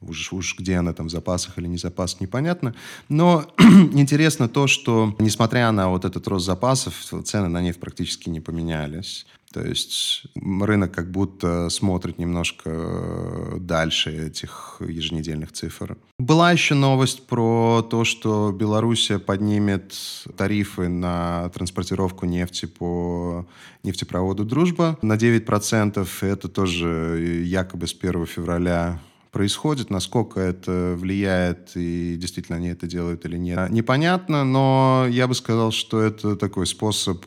Уж, 0.00 0.32
уж 0.32 0.58
где 0.58 0.76
она 0.76 0.92
там 0.92 1.08
в 1.08 1.10
запасах 1.10 1.58
или 1.58 1.66
не 1.66 1.76
запасах, 1.76 2.20
непонятно. 2.20 2.74
Но 3.08 3.44
интересно 3.92 4.48
то, 4.48 4.66
что 4.66 5.14
несмотря 5.18 5.70
на 5.72 5.90
вот 5.90 6.04
этот 6.04 6.26
рост 6.26 6.46
запасов, 6.46 6.94
цены 7.24 7.48
на 7.48 7.60
нефть 7.60 7.80
практически 7.80 8.30
не 8.30 8.40
поменялись. 8.40 9.26
То 9.52 9.66
есть 9.66 10.26
рынок 10.36 10.92
как 10.92 11.10
будто 11.10 11.68
смотрит 11.70 12.18
немножко 12.18 12.70
э, 12.72 13.56
дальше 13.58 14.28
этих 14.28 14.76
еженедельных 14.78 15.50
цифр. 15.50 15.98
Была 16.20 16.52
еще 16.52 16.74
новость 16.74 17.26
про 17.26 17.82
то, 17.82 18.04
что 18.04 18.52
Белоруссия 18.52 19.18
поднимет 19.18 19.92
тарифы 20.36 20.88
на 20.88 21.48
транспортировку 21.48 22.26
нефти 22.26 22.66
по 22.66 23.44
нефтепроводу 23.82 24.44
«Дружба» 24.44 24.96
на 25.02 25.14
9%. 25.14 26.06
Это 26.20 26.48
тоже 26.48 27.42
якобы 27.44 27.88
с 27.88 27.96
1 28.00 28.26
февраля 28.26 29.00
происходит, 29.30 29.90
насколько 29.90 30.40
это 30.40 30.94
влияет 30.96 31.72
и 31.76 32.16
действительно 32.16 32.58
они 32.58 32.68
это 32.68 32.86
делают 32.86 33.24
или 33.24 33.36
нет, 33.36 33.70
непонятно, 33.70 34.44
но 34.44 35.06
я 35.08 35.26
бы 35.26 35.34
сказал, 35.34 35.70
что 35.72 36.00
это 36.00 36.36
такой 36.36 36.66
способ 36.66 37.24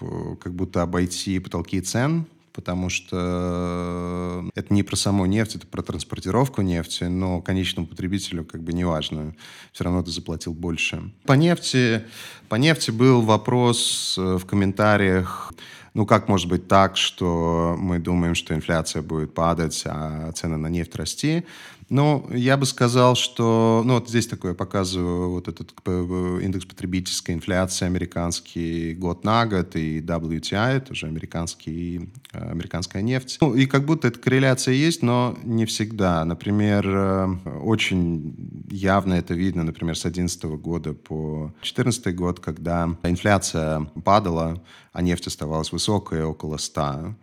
Э, 0.00 0.36
как 0.40 0.54
будто 0.54 0.82
обойти 0.82 1.38
потолки 1.38 1.80
цен, 1.80 2.26
потому 2.52 2.88
что 2.88 4.48
это 4.54 4.74
не 4.74 4.82
про 4.82 4.96
саму 4.96 5.26
нефть, 5.26 5.56
это 5.56 5.66
про 5.66 5.82
транспортировку 5.82 6.62
нефти, 6.62 7.04
но 7.04 7.40
конечному 7.40 7.86
потребителю 7.86 8.44
как 8.44 8.62
бы 8.62 8.72
не 8.72 8.84
важно, 8.84 9.34
все 9.72 9.84
равно 9.84 10.02
ты 10.02 10.10
заплатил 10.10 10.54
больше. 10.54 11.12
По 11.24 11.34
нефти, 11.34 12.04
по 12.48 12.56
нефти 12.56 12.90
был 12.90 13.22
вопрос 13.22 14.16
э, 14.18 14.36
в 14.36 14.46
комментариях, 14.46 15.52
ну 15.98 16.06
как 16.06 16.28
может 16.28 16.48
быть 16.48 16.68
так, 16.68 16.96
что 16.96 17.74
мы 17.76 17.98
думаем, 17.98 18.36
что 18.36 18.54
инфляция 18.54 19.02
будет 19.02 19.34
падать, 19.34 19.82
а 19.84 20.30
цены 20.30 20.56
на 20.56 20.68
нефть 20.68 20.94
расти? 20.94 21.44
Ну, 21.90 22.28
я 22.30 22.58
бы 22.58 22.66
сказал, 22.66 23.14
что... 23.14 23.82
Ну, 23.84 23.94
вот 23.94 24.08
здесь 24.08 24.26
такое 24.26 24.52
показываю 24.52 25.30
вот 25.30 25.48
этот 25.48 25.72
индекс 25.86 26.66
потребительской 26.66 27.34
инфляции 27.34 27.86
американский 27.86 28.94
год 28.94 29.24
на 29.24 29.46
год 29.46 29.74
и 29.74 30.00
WTI, 30.00 30.80
тоже 30.80 31.06
американский, 31.06 32.10
э, 32.32 32.50
американская 32.50 33.00
нефть. 33.00 33.38
Ну, 33.40 33.54
и 33.54 33.64
как 33.64 33.86
будто 33.86 34.08
эта 34.08 34.18
корреляция 34.18 34.74
есть, 34.74 35.02
но 35.02 35.38
не 35.44 35.64
всегда. 35.64 36.24
Например, 36.26 36.86
э, 36.86 37.36
очень 37.62 38.66
явно 38.70 39.14
это 39.14 39.32
видно, 39.32 39.64
например, 39.64 39.96
с 39.96 40.02
2011 40.02 40.44
года 40.58 40.92
по 40.92 41.54
2014 41.62 42.14
год, 42.14 42.40
когда 42.40 42.94
инфляция 43.02 43.90
падала, 44.04 44.62
а 44.92 45.00
нефть 45.00 45.28
оставалась 45.28 45.72
высокой, 45.72 46.22
около 46.22 46.58
100 46.58 47.14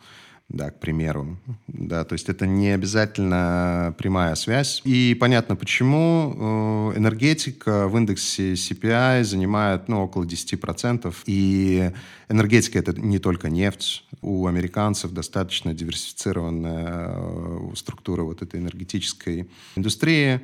да, 0.49 0.69
к 0.69 0.79
примеру. 0.79 1.37
Да, 1.67 2.03
то 2.03 2.13
есть 2.13 2.29
это 2.29 2.45
не 2.45 2.69
обязательно 2.69 3.95
прямая 3.97 4.35
связь. 4.35 4.81
И 4.85 5.15
понятно 5.19 5.55
почему. 5.55 6.91
Э, 6.93 6.97
энергетика 6.97 7.87
в 7.87 7.97
индексе 7.97 8.53
CPI 8.53 9.23
занимает 9.23 9.87
ну, 9.89 10.03
около 10.03 10.23
10%. 10.23 11.13
И 11.25 11.91
энергетика— 12.29 12.79
это 12.79 12.93
не 12.93 13.17
только 13.19 13.49
нефть. 13.49 14.05
У 14.21 14.45
американцев 14.45 15.11
достаточно 15.11 15.73
диверсифицированная 15.73 17.07
э, 17.07 17.75
структура 17.75 18.23
вот 18.23 18.41
этой 18.41 18.59
энергетической 18.59 19.49
индустрии 19.75 20.41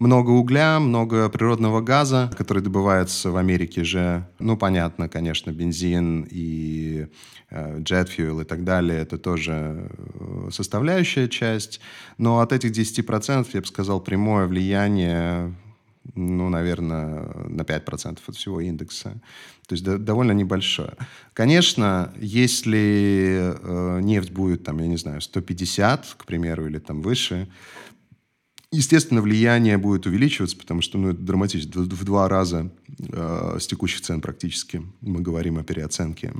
много 0.00 0.30
угля, 0.30 0.80
много 0.80 1.28
природного 1.28 1.82
газа, 1.82 2.30
который 2.36 2.62
добывается 2.62 3.30
в 3.30 3.36
Америке 3.36 3.84
же. 3.84 4.26
Ну, 4.38 4.56
понятно, 4.56 5.08
конечно, 5.08 5.50
бензин 5.50 6.26
и 6.30 7.06
э, 7.50 7.78
jet 7.80 8.08
fuel 8.08 8.40
и 8.40 8.44
так 8.44 8.64
далее, 8.64 9.00
это 9.00 9.18
тоже 9.18 9.90
э, 9.92 10.48
составляющая 10.50 11.28
часть. 11.28 11.80
Но 12.16 12.40
от 12.40 12.52
этих 12.52 12.72
10% 12.72 13.46
я 13.52 13.60
бы 13.60 13.66
сказал 13.66 14.00
прямое 14.00 14.46
влияние 14.46 15.54
ну, 16.14 16.48
наверное, 16.48 17.26
на 17.48 17.62
5% 17.62 18.18
от 18.26 18.34
всего 18.34 18.60
индекса. 18.60 19.20
То 19.68 19.74
есть 19.74 19.84
да, 19.84 19.98
довольно 19.98 20.32
небольшое. 20.32 20.94
Конечно, 21.34 22.12
если 22.18 23.54
э, 23.54 24.00
нефть 24.00 24.30
будет, 24.32 24.64
там, 24.64 24.78
я 24.78 24.86
не 24.86 24.96
знаю, 24.96 25.20
150, 25.20 26.16
к 26.16 26.24
примеру, 26.24 26.66
или 26.66 26.78
там 26.78 27.02
выше, 27.02 27.48
Естественно, 28.72 29.20
влияние 29.20 29.78
будет 29.78 30.06
увеличиваться, 30.06 30.56
потому 30.56 30.80
что 30.80 30.96
ну, 30.96 31.10
это 31.10 31.20
драматично. 31.20 31.82
В, 31.82 32.04
два 32.04 32.28
раза 32.28 32.70
э, 32.98 33.56
с 33.58 33.66
текущих 33.66 34.00
цен 34.00 34.20
практически 34.20 34.82
мы 35.00 35.20
говорим 35.20 35.58
о 35.58 35.64
переоценке. 35.64 36.32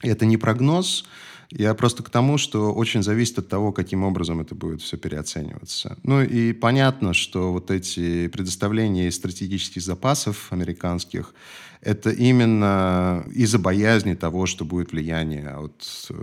Это 0.00 0.24
не 0.24 0.38
прогноз, 0.38 1.04
я 1.50 1.74
просто 1.74 2.02
к 2.02 2.10
тому, 2.10 2.38
что 2.38 2.72
очень 2.72 3.02
зависит 3.02 3.38
от 3.38 3.48
того, 3.48 3.72
каким 3.72 4.02
образом 4.04 4.40
это 4.40 4.54
будет 4.54 4.82
все 4.82 4.96
переоцениваться. 4.96 5.96
Ну 6.02 6.22
и 6.22 6.52
понятно, 6.52 7.14
что 7.14 7.52
вот 7.52 7.70
эти 7.70 8.28
предоставления 8.28 9.10
стратегических 9.10 9.82
запасов 9.82 10.48
американских, 10.50 11.34
это 11.84 12.10
именно 12.10 13.24
из-за 13.32 13.58
боязни 13.58 14.14
того, 14.14 14.46
что 14.46 14.64
будет 14.64 14.92
влияние 14.92 15.50
от 15.50 15.82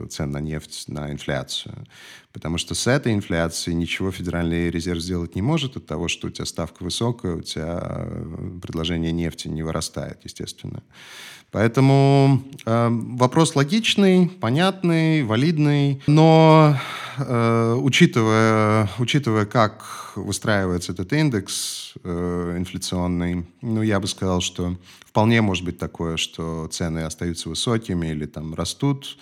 цен 0.09 0.31
на 0.31 0.39
нефть 0.39 0.85
на 0.87 1.11
инфляцию. 1.11 1.85
Потому 2.33 2.57
что 2.57 2.75
с 2.75 2.87
этой 2.87 3.13
инфляцией 3.13 3.75
ничего 3.75 4.11
Федеральный 4.11 4.69
резерв 4.69 5.01
сделать 5.01 5.35
не 5.35 5.41
может 5.41 5.77
от 5.77 5.85
того, 5.85 6.07
что 6.07 6.27
у 6.27 6.29
тебя 6.31 6.45
ставка 6.45 6.83
высокая, 6.83 7.35
у 7.35 7.41
тебя 7.41 8.07
предложение 8.61 9.11
нефти 9.11 9.47
не 9.47 9.63
вырастает, 9.63 10.19
естественно. 10.23 10.81
Поэтому 11.51 12.41
э, 12.65 12.87
вопрос 12.89 13.55
логичный, 13.55 14.29
понятный, 14.29 15.23
валидный, 15.23 16.01
но 16.07 16.77
э, 17.17 17.73
учитывая, 17.81 18.89
учитывая, 18.99 19.45
как 19.45 20.11
выстраивается 20.15 20.91
этот 20.91 21.13
индекс 21.13 21.93
э, 22.03 22.55
инфляционный, 22.57 23.45
ну, 23.61 23.81
я 23.81 23.99
бы 23.99 24.07
сказал, 24.07 24.41
что 24.41 24.77
вполне 25.05 25.41
может 25.41 25.65
быть 25.65 25.77
такое, 25.77 26.17
что 26.17 26.67
цены 26.67 26.99
остаются 26.99 27.49
высокими 27.49 28.07
или 28.07 28.25
там 28.25 28.53
растут, 28.53 29.17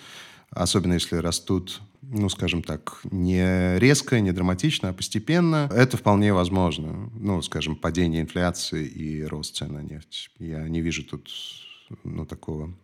особенно 0.50 0.94
если 0.94 1.16
растут 1.16 1.80
ну, 2.02 2.28
скажем 2.28 2.62
так, 2.62 3.00
не 3.04 3.78
резко, 3.78 4.20
не 4.20 4.32
драматично, 4.32 4.88
а 4.88 4.92
постепенно, 4.92 5.68
это 5.72 5.96
вполне 5.96 6.32
возможно. 6.32 7.10
Ну, 7.14 7.40
скажем, 7.42 7.76
падение 7.76 8.22
инфляции 8.22 8.84
и 8.86 9.22
рост 9.22 9.56
цен 9.56 9.74
на 9.74 9.82
нефть. 9.82 10.30
Я 10.38 10.68
не 10.68 10.80
вижу 10.80 11.04
тут 11.04 11.30
ну, 12.02 12.26
такого 12.26 12.74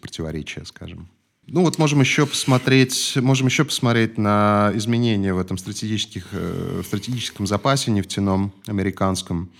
противоречия, 0.00 0.64
скажем. 0.64 1.08
Ну 1.48 1.62
вот 1.62 1.78
можем 1.78 2.00
еще 2.00 2.26
посмотреть, 2.26 3.14
можем 3.16 3.48
еще 3.48 3.64
посмотреть 3.64 4.16
на 4.16 4.70
изменения 4.74 5.34
в 5.34 5.38
этом 5.38 5.58
стратегических, 5.58 6.28
э, 6.32 6.80
в 6.82 6.86
стратегическом 6.86 7.46
запасе 7.46 7.90
нефтяном 7.90 8.52
американском. 8.66 9.50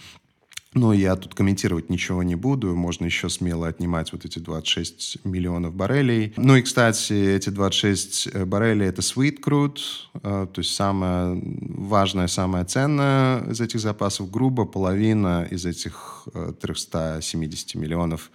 Но 0.74 0.94
я 0.94 1.16
тут 1.16 1.34
комментировать 1.34 1.90
ничего 1.90 2.22
не 2.22 2.34
буду. 2.34 2.74
Можно 2.74 3.04
еще 3.04 3.28
смело 3.28 3.68
отнимать 3.68 4.12
вот 4.12 4.24
эти 4.24 4.38
26 4.38 5.18
миллионов 5.24 5.74
баррелей. 5.74 6.32
Ну 6.36 6.56
и, 6.56 6.62
кстати, 6.62 7.12
эти 7.12 7.50
26 7.50 8.28
э, 8.32 8.44
баррелей— 8.44 8.86
это 8.88 9.02
sweet 9.02 9.40
crude, 9.44 9.78
э, 10.14 10.46
то 10.52 10.58
есть 10.60 10.74
самое 10.74 11.42
важное, 11.44 12.28
самое 12.28 12.64
ценное 12.64 13.40
из 13.50 13.60
этих 13.60 13.80
запасов. 13.80 14.30
Грубо 14.30 14.66
половина 14.66 15.48
из 15.50 15.66
этих 15.66 16.28
370 16.60 17.74
миллионов 17.74 18.30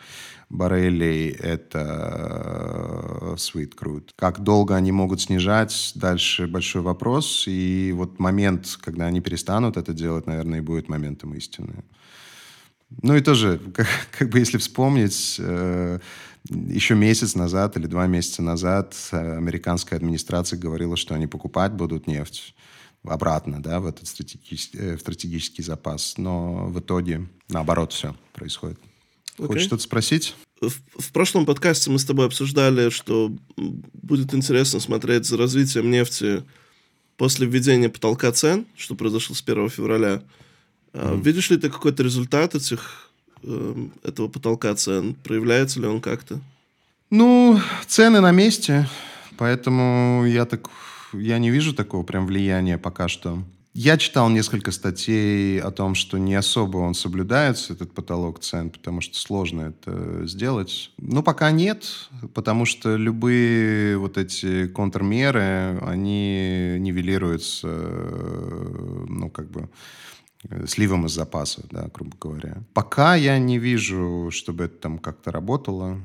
баррелей— 0.50 1.30
это 1.40 3.36
sweet 3.36 3.76
crude. 3.76 4.10
Как 4.16 4.40
долго 4.40 4.76
они 4.76 4.92
могут 4.92 5.22
снижать, 5.22 5.92
дальше 5.96 6.48
большой 6.48 6.82
вопрос. 6.82 7.46
И 7.48 7.94
вот 7.96 8.20
момент, 8.20 8.78
когда 8.82 9.08
они 9.08 9.22
перестанут 9.22 9.78
это 9.78 9.94
делать, 9.94 10.28
наверное, 10.28 10.60
и 10.60 10.62
будет 10.62 10.90
моментом 10.90 11.34
истины. 11.34 11.84
Ну 13.02 13.16
и 13.16 13.22
тоже, 13.22 13.60
как, 13.74 13.88
как 14.18 14.30
бы 14.30 14.40
если 14.40 14.58
вспомнить, 14.58 15.38
э, 15.40 16.00
еще 16.50 16.96
месяц 16.96 17.36
назад 17.36 17.76
или 17.78 17.88
два 17.88 18.08
месяца 18.08 18.42
назад 18.42 18.96
американская 19.12 20.00
администрация 20.00 20.58
говорила, 20.58 20.96
что 20.96 21.14
они 21.14 21.28
покупать 21.28 21.74
будут 21.74 22.08
нефть 22.08 22.56
обратно, 23.04 23.62
да, 23.62 23.80
в 23.80 23.86
этот 23.86 24.08
стратегический, 24.08 24.78
э, 24.78 24.98
стратегический 24.98 25.64
запас. 25.64 26.18
Но 26.18 26.68
в 26.68 26.80
итоге 26.80 27.28
наоборот 27.50 27.92
все 27.94 28.16
происходит. 28.34 28.80
Okay. 29.38 29.48
Хочешь 29.48 29.64
что-то 29.64 29.84
спросить? 29.84 30.36
В, 30.62 30.72
в 31.00 31.12
прошлом 31.12 31.46
подкасте 31.46 31.92
мы 31.92 32.00
с 32.00 32.06
тобой 32.06 32.26
обсуждали, 32.26 32.90
что 32.90 33.32
будет 33.56 34.34
интересно 34.34 34.80
смотреть 34.80 35.26
за 35.26 35.38
развитием 35.38 35.92
нефти 35.92 36.44
после 37.18 37.46
введения 37.46 37.90
потолка 37.90 38.32
цен, 38.32 38.66
что 38.76 38.96
произошло 38.96 39.36
с 39.36 39.44
1 39.46 39.70
февраля. 39.70 40.24
Mm. 40.94 41.22
Видишь 41.24 41.52
ли 41.52 41.58
ты 41.58 41.70
какой-то 41.70 42.02
результат 42.02 42.56
этих, 42.56 43.12
эм, 43.44 43.94
этого 44.04 44.28
потолка 44.28 44.74
цен? 44.76 45.16
Проявляется 45.24 45.80
ли 45.80 45.86
он 45.86 46.02
как-то? 46.02 46.40
Ну, 47.12 47.60
цены 47.88 48.20
на 48.20 48.32
месте, 48.32 48.90
поэтому 49.38 50.26
я 50.26 50.46
так 50.46 50.70
я 51.14 51.38
не 51.38 51.52
вижу 51.52 51.74
такого 51.74 52.04
прям 52.04 52.26
влияния 52.26 52.78
пока 52.78 53.08
что. 53.08 53.44
Я 53.80 54.00
читал 54.00 54.28
несколько 54.30 54.72
статей 54.72 55.62
о 55.62 55.70
том, 55.70 55.94
что 55.94 56.18
не 56.18 56.34
особо 56.34 56.80
он 56.80 56.96
соблюдается, 56.96 57.74
этот 57.74 57.92
потолок 57.94 58.40
цен, 58.40 58.72
потому 58.72 59.02
что 59.02 59.20
сложно 59.20 59.62
это 59.62 60.26
сделать. 60.26 60.92
Но 60.98 61.22
пока 61.22 61.52
нет, 61.52 62.10
потому 62.34 62.66
что 62.66 62.96
любые 62.96 64.00
вот 64.00 64.18
эти 64.18 64.68
контрмеры, 64.68 65.78
они 65.84 66.78
нивелируются, 66.80 67.68
ну, 67.68 69.30
как 69.30 69.52
бы, 69.52 69.70
сливом 70.66 71.06
из 71.06 71.12
запаса, 71.12 71.62
да, 71.70 71.88
грубо 71.94 72.18
говоря. 72.20 72.64
Пока 72.74 73.14
я 73.14 73.38
не 73.38 73.60
вижу, 73.60 74.30
чтобы 74.32 74.64
это 74.64 74.76
там 74.80 74.98
как-то 74.98 75.32
работало 75.32 76.02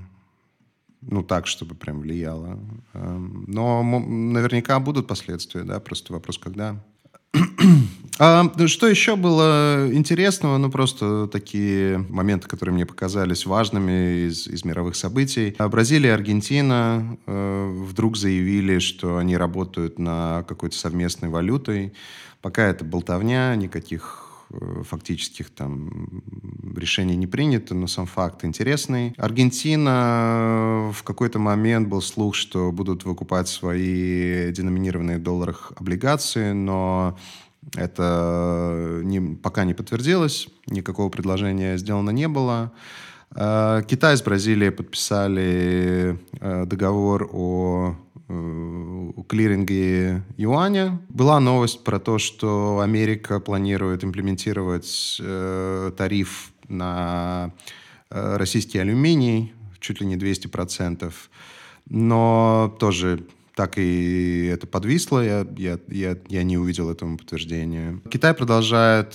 ну, 1.01 1.23
так, 1.23 1.47
чтобы 1.47 1.75
прям 1.75 2.01
влияло. 2.01 2.61
Эм, 2.93 3.45
но 3.49 3.83
наверняка 3.83 4.79
будут 4.79 5.09
последствия, 5.09 5.65
да, 5.65 5.81
просто 5.81 6.13
вопрос, 6.13 6.37
когда. 6.37 6.77
А, 8.19 8.53
что 8.67 8.87
еще 8.87 9.17
было 9.17 9.89
интересного? 9.91 10.59
Ну, 10.59 10.71
просто 10.71 11.27
такие 11.27 11.99
моменты, 12.09 12.47
которые 12.47 12.75
мне 12.75 12.87
показались 12.87 13.47
важными 13.47 14.27
из, 14.27 14.47
из 14.47 14.65
мировых 14.65 14.97
событий. 14.97 15.57
Бразилия 15.59 16.11
и 16.11 16.13
Аргентина 16.13 17.19
э, 17.27 17.85
вдруг 17.89 18.17
заявили, 18.17 18.79
что 18.79 19.17
они 19.17 19.37
работают 19.37 19.99
на 19.99 20.45
какой-то 20.47 20.77
совместной 20.77 21.31
валютой. 21.31 21.95
Пока 22.43 22.67
это 22.67 22.85
болтовня, 22.85 23.57
никаких 23.57 24.32
фактических 24.85 25.51
там 25.51 26.23
решений 26.77 27.17
не 27.17 27.27
принято, 27.27 27.75
но 27.75 27.87
сам 27.87 28.07
факт 28.07 28.45
интересный. 28.45 29.15
Аргентина 29.17 30.89
э, 30.89 30.93
в 30.93 31.03
какой-то 31.03 31.39
момент 31.39 31.89
был 31.89 32.03
слух, 32.03 32.35
что 32.35 32.73
будут 32.73 33.05
выкупать 33.05 33.49
свои 33.49 34.53
деноминированные 34.53 35.19
в 35.19 35.23
долларах 35.23 35.73
облигации, 35.77 36.53
но 36.53 37.17
это 37.77 39.01
не, 39.05 39.37
пока 39.37 39.65
не 39.65 39.75
подтвердилось, 39.75 40.49
никакого 40.67 41.09
предложения 41.09 41.77
сделано 41.77 42.11
не 42.11 42.29
было. 42.29 42.73
Э, 43.35 43.83
Китай 43.87 44.17
с 44.17 44.23
Бразилией 44.23 44.73
подписали 44.73 46.19
договор 46.41 47.29
о 47.33 47.97
клиринге 49.29 50.23
юаня. 50.37 51.01
Была 51.09 51.41
новость 51.41 51.85
про 51.85 51.99
то, 51.99 52.19
что 52.19 52.81
Америка 52.81 53.41
планирует 53.41 54.05
имплементировать 54.05 55.19
э, 55.21 55.93
тариф 55.97 56.53
на 56.69 57.53
э, 58.11 58.37
российский 58.37 58.79
алюминий 58.79 59.53
чуть 59.81 60.01
ли 60.01 60.07
не 60.07 60.17
200%. 60.17 61.13
Но 61.89 62.77
тоже 62.79 63.25
так 63.55 63.77
и 63.77 64.47
это 64.47 64.67
подвисло, 64.67 65.23
я, 65.23 65.47
я, 65.57 65.79
я, 65.89 66.17
я 66.29 66.43
не 66.43 66.57
увидел 66.57 66.91
этому 66.91 67.19
подтверждения. 67.19 68.01
Китай 68.11 68.33
продолжает 68.33 69.15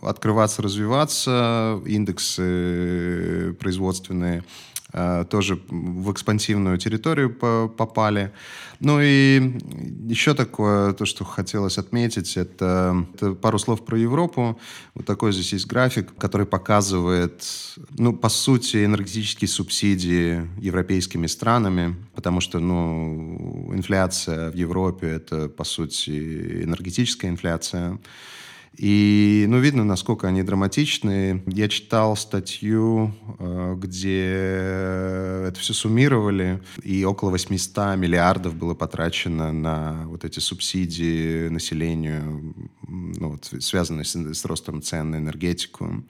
открываться, 0.00 0.62
развиваться, 0.62 1.80
индексы 1.84 3.54
производственные 3.60 4.40
Э, 4.40 4.71
тоже 4.92 5.58
в 5.68 6.12
экспансивную 6.12 6.76
территорию 6.78 7.30
попали. 7.32 8.32
Ну 8.80 9.00
и 9.00 9.58
еще 10.06 10.34
такое, 10.34 10.92
то, 10.92 11.06
что 11.06 11.24
хотелось 11.24 11.78
отметить, 11.78 12.36
это, 12.36 13.06
это 13.14 13.32
пару 13.32 13.58
слов 13.58 13.84
про 13.84 13.96
Европу. 13.98 14.58
Вот 14.94 15.06
такой 15.06 15.32
здесь 15.32 15.52
есть 15.52 15.66
график, 15.66 16.14
который 16.18 16.46
показывает, 16.46 17.42
ну, 17.96 18.12
по 18.12 18.28
сути, 18.28 18.84
энергетические 18.84 19.48
субсидии 19.48 20.48
европейскими 20.60 21.26
странами, 21.26 21.96
потому 22.14 22.40
что, 22.40 22.58
ну, 22.58 23.70
инфляция 23.72 24.50
в 24.50 24.54
Европе— 24.54 25.06
это, 25.08 25.48
по 25.48 25.64
сути, 25.64 26.64
энергетическая 26.64 27.30
инфляция. 27.30 27.98
И, 28.76 29.44
ну, 29.48 29.58
видно, 29.58 29.84
насколько 29.84 30.28
они 30.28 30.42
драматичны. 30.42 31.42
Я 31.46 31.68
читал 31.68 32.16
статью, 32.16 33.14
э, 33.38 33.74
где 33.76 34.24
это 35.48 35.60
все 35.60 35.74
суммировали, 35.74 36.62
и 36.82 37.04
около 37.04 37.30
800 37.30 37.98
миллиардов 37.98 38.54
было 38.54 38.74
потрачено 38.74 39.52
на 39.52 40.04
вот 40.06 40.24
эти 40.24 40.38
субсидии 40.38 41.48
населению, 41.48 42.54
ну, 42.88 43.30
вот, 43.32 43.52
связанные 43.62 44.04
с, 44.04 44.16
с 44.16 44.44
ростом 44.46 44.80
цен 44.80 45.10
на 45.10 45.16
энергетику. 45.16 46.04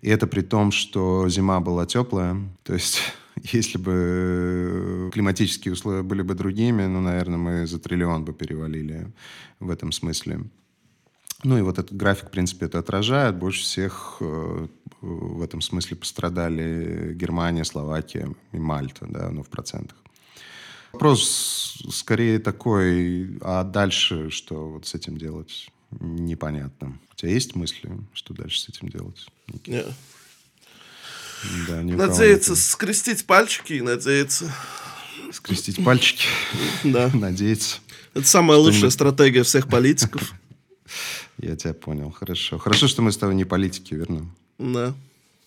И 0.00 0.08
это 0.08 0.28
при 0.28 0.42
том, 0.42 0.70
что 0.70 1.28
зима 1.28 1.60
была 1.60 1.86
теплая, 1.86 2.36
то 2.62 2.74
есть 2.74 3.00
если 3.42 3.78
бы 3.78 5.10
климатические 5.12 5.72
условия 5.72 6.02
были 6.02 6.22
бы 6.22 6.34
другими, 6.34 6.86
ну, 6.86 7.00
наверное, 7.00 7.38
мы 7.38 7.66
за 7.66 7.80
триллион 7.80 8.24
бы 8.24 8.32
перевалили 8.32 9.12
в 9.58 9.70
этом 9.70 9.90
смысле. 9.90 10.42
Ну 11.44 11.58
и 11.58 11.62
вот 11.62 11.78
этот 11.78 11.96
график, 11.96 12.28
в 12.28 12.30
принципе, 12.30 12.66
это 12.66 12.78
отражает. 12.78 13.36
Больше 13.36 13.62
всех 13.62 14.16
э, 14.20 14.66
в 15.00 15.42
этом 15.42 15.60
смысле 15.60 15.96
пострадали 15.96 17.12
Германия, 17.14 17.64
Словакия 17.64 18.34
и 18.52 18.58
Мальта, 18.58 19.06
да, 19.08 19.30
ну 19.30 19.42
в 19.42 19.48
процентах. 19.48 19.96
Вопрос 20.92 21.82
скорее 21.90 22.38
такой, 22.38 23.38
а 23.42 23.64
дальше 23.64 24.30
что 24.30 24.70
вот 24.70 24.86
с 24.86 24.94
этим 24.94 25.18
делать? 25.18 25.68
Непонятно. 26.00 26.98
У 27.12 27.16
тебя 27.16 27.32
есть 27.32 27.54
мысли, 27.54 27.90
что 28.14 28.32
дальше 28.34 28.60
с 28.60 28.68
этим 28.68 28.88
делать? 28.88 29.26
Нет. 29.66 29.86
Да, 31.68 31.82
ни 31.82 31.92
Надеяться, 31.92 32.52
нету. 32.52 32.62
скрестить 32.62 33.26
пальчики 33.26 33.74
и 33.74 33.82
надеяться. 33.82 34.50
Скрестить 35.32 35.84
пальчики, 35.84 36.26
Да. 36.82 37.10
надеяться. 37.12 37.78
Это 38.14 38.26
самая 38.26 38.56
лучшая 38.58 38.90
стратегия 38.90 39.42
всех 39.42 39.68
политиков. 39.68 40.32
Я 41.46 41.56
тебя 41.56 41.74
понял. 41.74 42.10
Хорошо. 42.10 42.58
Хорошо, 42.58 42.88
что 42.88 43.02
мы 43.02 43.12
с 43.12 43.16
тобой 43.16 43.36
не 43.36 43.44
политики, 43.44 43.94
верно? 43.94 44.26
Да. 44.58 44.94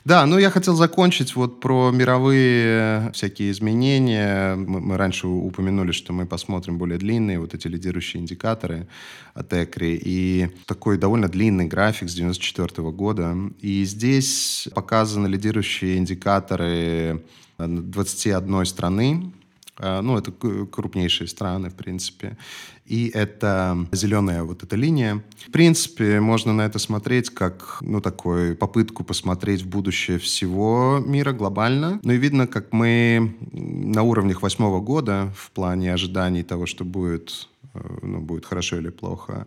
Да, 0.05 0.25
ну 0.25 0.37
я 0.39 0.49
хотел 0.49 0.75
закончить 0.75 1.35
вот 1.35 1.59
про 1.59 1.91
мировые 1.91 3.11
всякие 3.11 3.51
изменения. 3.51 4.55
Мы, 4.55 4.79
мы 4.79 4.97
раньше 4.97 5.27
упомянули, 5.27 5.91
что 5.91 6.13
мы 6.13 6.25
посмотрим 6.25 6.77
более 6.77 6.97
длинные 6.97 7.37
вот 7.37 7.53
эти 7.53 7.67
лидирующие 7.67 8.21
индикаторы 8.21 8.87
от 9.33 9.51
ECRI. 9.51 9.99
И 10.01 10.49
такой 10.65 10.97
довольно 10.97 11.27
длинный 11.27 11.65
график 11.65 12.09
с 12.09 12.15
94 12.15 12.91
года. 12.91 13.35
И 13.59 13.83
здесь 13.83 14.69
показаны 14.73 15.27
лидирующие 15.27 15.97
индикаторы 15.97 17.21
21 17.57 18.65
страны. 18.65 19.31
А, 19.79 20.01
Ну, 20.01 20.17
это 20.17 20.31
крупнейшие 20.31 21.27
страны, 21.27 21.69
в 21.69 21.75
принципе. 21.75 22.37
И 22.85 23.11
это 23.13 23.87
зеленая 23.91 24.43
вот 24.43 24.63
эта 24.63 24.75
линия. 24.75 25.23
В 25.47 25.51
принципе, 25.51 26.19
можно 26.19 26.53
на 26.53 26.63
это 26.63 26.79
смотреть 26.79 27.29
как, 27.29 27.77
ну, 27.81 28.01
такую 28.01 28.55
попытку 28.55 29.03
посмотреть 29.03 29.61
в 29.61 29.69
будущее 29.69 30.17
всего 30.17 30.99
мира 31.05 31.31
глобально. 31.31 31.99
Ну 32.03 32.13
и 32.13 32.17
видно, 32.17 32.47
как 32.47 32.73
мы 32.73 33.37
на 33.51 34.01
уровнях 34.01 34.41
восьмого 34.41 34.81
года 34.81 35.31
в 35.35 35.51
плане 35.51 35.93
ожиданий 35.93 36.43
того, 36.43 36.65
что 36.65 36.83
будет, 36.83 37.47
э, 37.75 37.79
ну, 38.01 38.21
будет 38.21 38.45
хорошо 38.45 38.77
или 38.77 38.89
плохо. 38.89 39.45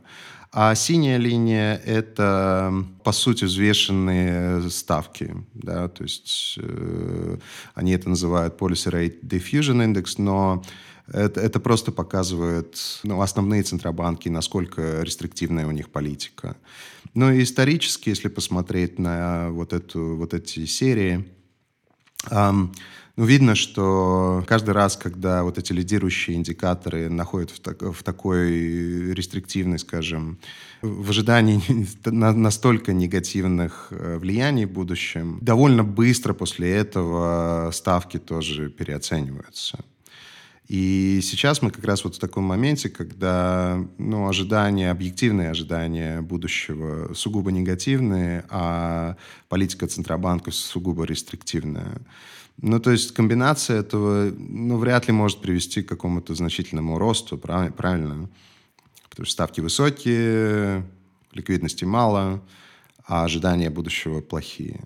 А 0.55 0.74
синяя 0.74 1.16
линия— 1.16 1.80
это, 1.86 2.84
по 3.05 3.12
сути, 3.12 3.44
взвешенные 3.44 4.68
ставки. 4.68 5.34
Да? 5.55 5.88
То 5.88 6.03
есть 6.03 6.59
э, 6.59 7.38
они 7.74 7.92
это 7.92 8.11
называют 8.11 8.61
Policy 8.61 8.92
Rate 8.92 9.20
Diffusion 9.22 9.82
Index, 9.82 10.16
но 10.18 10.62
это, 11.11 11.40
это 11.40 11.59
просто 11.59 11.90
показывает 11.90 12.78
ну, 13.03 13.22
основные 13.22 13.62
центробанки, 13.62 14.28
насколько 14.28 15.03
рестриктивная 15.03 15.66
у 15.66 15.70
них 15.70 15.88
политика. 15.88 16.57
Ну 17.14 17.32
и 17.32 17.42
исторически, 17.42 18.11
если 18.11 18.28
посмотреть 18.28 18.98
на 18.98 19.48
вот, 19.53 19.72
эту, 19.72 20.16
вот 20.16 20.34
эти 20.34 20.66
серии, 20.66 21.24
Ам, 22.30 22.72
ну, 23.16 23.24
видно, 23.26 23.54
что 23.54 24.42
каждый 24.46 24.70
раз, 24.70 24.96
когда 24.96 25.42
вот 25.42 25.58
эти 25.58 25.72
лидирующие 25.72 26.36
индикаторы 26.36 27.10
находят 27.10 27.50
в, 27.50 27.60
так- 27.60 27.82
в 27.82 28.02
такой 28.02 29.12
рестриктивной, 29.12 29.78
скажем, 29.78 30.38
в 30.80 31.10
ожидании 31.10 31.60
на- 32.06 32.32
настолько 32.32 32.92
негативных 32.94 33.88
э, 33.90 34.16
влияний 34.16 34.64
в 34.64 34.72
будущем, 34.72 35.38
довольно 35.42 35.84
быстро 35.84 36.32
после 36.32 36.70
этого 36.70 37.70
ставки 37.72 38.18
тоже 38.18 38.70
переоцениваются. 38.70 39.78
И 40.68 41.20
сейчас 41.22 41.60
мы 41.60 41.70
как 41.70 41.84
раз 41.84 42.04
вот 42.04 42.16
в 42.16 42.18
таком 42.18 42.44
моменте, 42.44 42.88
когда 42.88 43.78
ну, 43.98 44.26
ожидания, 44.26 44.90
объективные 44.90 45.50
ожидания 45.50 46.22
будущего 46.22 47.12
сугубо 47.12 47.52
негативные, 47.52 48.44
а 48.48 49.16
политика 49.50 49.86
Центробанка 49.86 50.50
сугубо 50.50 51.04
рестриктивная. 51.04 52.00
Ну, 52.59 52.78
то 52.80 52.90
есть 52.90 53.12
комбинация 53.12 53.80
этого 53.80 54.32
ну, 54.36 54.76
вряд 54.76 55.07
ли 55.07 55.12
может 55.12 55.40
привести 55.40 55.82
к 55.82 55.88
какому-то 55.88 56.34
значительному 56.34 56.98
росту, 56.98 57.36
прав- 57.36 57.74
правильно? 57.74 58.28
Потому 59.09 59.26
что 59.26 59.32
ставки 59.32 59.61
высокие, 59.61 60.86
ликвидности 61.32 61.84
мало, 61.84 62.42
а 63.05 63.24
ожидания 63.24 63.70
будущего 63.70 64.20
плохие. 64.20 64.84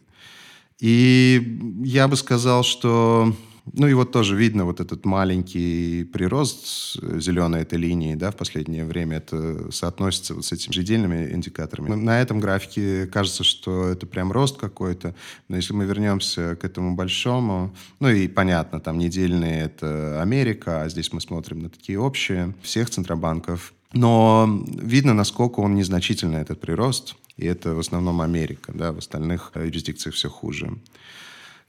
И 0.79 1.59
я 1.85 2.09
бы 2.09 2.17
сказал, 2.17 2.63
что... 2.63 3.35
Ну 3.73 3.89
и 3.89 3.95
вот 3.95 4.13
тоже 4.13 4.37
видно 4.37 4.65
вот 4.65 4.81
этот 4.81 5.05
маленький 5.05 6.05
прирост 6.05 6.97
зеленой 7.21 7.63
этой 7.63 7.79
линии, 7.79 8.15
да, 8.15 8.31
в 8.31 8.37
последнее 8.37 8.85
время 8.85 9.17
это 9.19 9.71
соотносится 9.73 10.35
вот 10.35 10.45
с 10.45 10.53
этими 10.53 10.73
ежедельными 10.73 11.33
индикаторами. 11.33 11.89
На- 11.89 11.97
На 11.97 12.21
этом 12.21 12.41
графике 12.41 13.07
кажется, 13.07 13.43
что 13.45 13.89
это 13.89 14.07
прям 14.07 14.31
рост 14.33 14.57
какой-то, 14.57 15.15
но 15.49 15.57
если 15.57 15.73
мы 15.75 15.85
вернемся 15.85 16.57
к 16.57 16.65
этому 16.65 16.95
большому, 16.95 17.75
ну 18.01 18.09
и 18.09 18.29
понятно, 18.29 18.81
там 18.81 18.99
недельные 18.99 19.65
это 19.65 20.23
Америка, 20.23 20.83
а 20.83 20.89
здесь 20.89 21.13
мы 21.13 21.21
смотрим 21.21 21.59
на 21.61 21.69
такие 21.69 21.99
общие 21.99 22.55
всех 22.63 22.89
центробанков, 22.91 23.75
но 23.93 24.65
видно, 24.81 25.13
насколько 25.15 25.61
он 25.61 25.75
незначительный, 25.75 26.41
этот 26.41 26.61
прирост. 26.61 27.17
И 27.37 27.45
это 27.45 27.75
в 27.75 27.79
основном 27.81 28.23
Америка, 28.23 28.73
да, 28.75 28.93
в 28.93 28.99
остальных 28.99 29.51
э, 29.55 29.67
юрисдикциях 29.67 30.15
все 30.15 30.31
хуже 30.31 30.79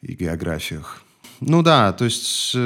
и 0.02 0.14
географиях. 0.14 1.04
Ну 1.40 1.62
да, 1.62 1.94
то 1.94 2.06
есть 2.06 2.54
э, 2.56 2.60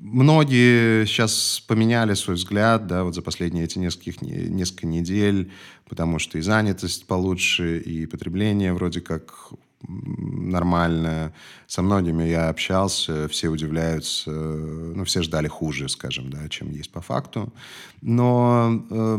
многие 0.00 1.04
сейчас 1.06 1.62
поменяли 1.66 2.14
свой 2.14 2.36
взгляд, 2.36 2.86
да, 2.86 3.02
вот 3.02 3.14
за 3.14 3.22
последние 3.22 3.64
эти 3.64 3.78
нескольких, 3.78 4.22
не- 4.22 4.48
несколько 4.48 4.86
недель, 4.86 5.50
потому 5.88 6.18
что 6.20 6.38
и 6.38 6.42
занятость 6.42 7.06
получше, 7.06 7.78
и 7.80 8.06
потребление 8.06 8.72
вроде 8.72 9.00
как 9.00 9.50
нормальное. 9.88 11.34
Со 11.66 11.82
многими 11.82 12.24
я 12.24 12.48
общался, 12.48 13.28
все 13.28 13.48
удивляются, 13.48 14.30
э, 14.30 14.92
ну, 14.96 15.04
все 15.04 15.22
ждали 15.22 15.48
хуже, 15.48 15.88
скажем, 15.88 16.30
да, 16.30 16.48
чем 16.48 16.70
есть 16.70 16.90
по 16.92 17.00
факту. 17.00 17.52
Но 18.00 18.84
э, 18.90 19.18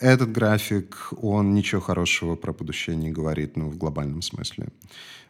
этот 0.00 0.30
график, 0.32 1.12
он 1.20 1.52
ничего 1.54 1.80
хорошего 1.80 2.36
про 2.36 2.52
будущее 2.52 2.96
не 2.96 3.10
говорит, 3.10 3.56
ну, 3.56 3.68
в 3.70 3.76
глобальном 3.76 4.22
смысле. 4.22 4.68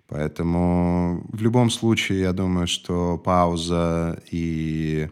Поэтому 0.09 1.22
в 1.30 1.42
любом 1.42 1.70
случае, 1.70 2.20
я 2.20 2.32
думаю, 2.32 2.66
что 2.66 3.18
пауза 3.18 4.22
и 4.30 5.09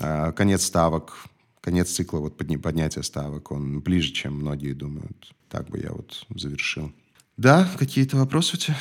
э, 0.00 0.32
конец 0.32 0.64
ставок, 0.64 1.26
конец 1.60 1.90
цикла 1.90 2.20
вот 2.20 2.40
подня- 2.40 2.58
поднятия 2.58 3.02
ставок, 3.02 3.52
он 3.52 3.80
ближе, 3.80 4.10
чем 4.12 4.34
многие 4.34 4.72
думают. 4.72 5.34
Так 5.50 5.68
бы 5.68 5.78
я 5.78 5.92
вот 5.92 6.26
завершил. 6.34 6.90
Да, 7.36 7.68
какие-то 7.78 8.16
вопросы 8.16 8.56
у 8.56 8.58
тебя? 8.58 8.76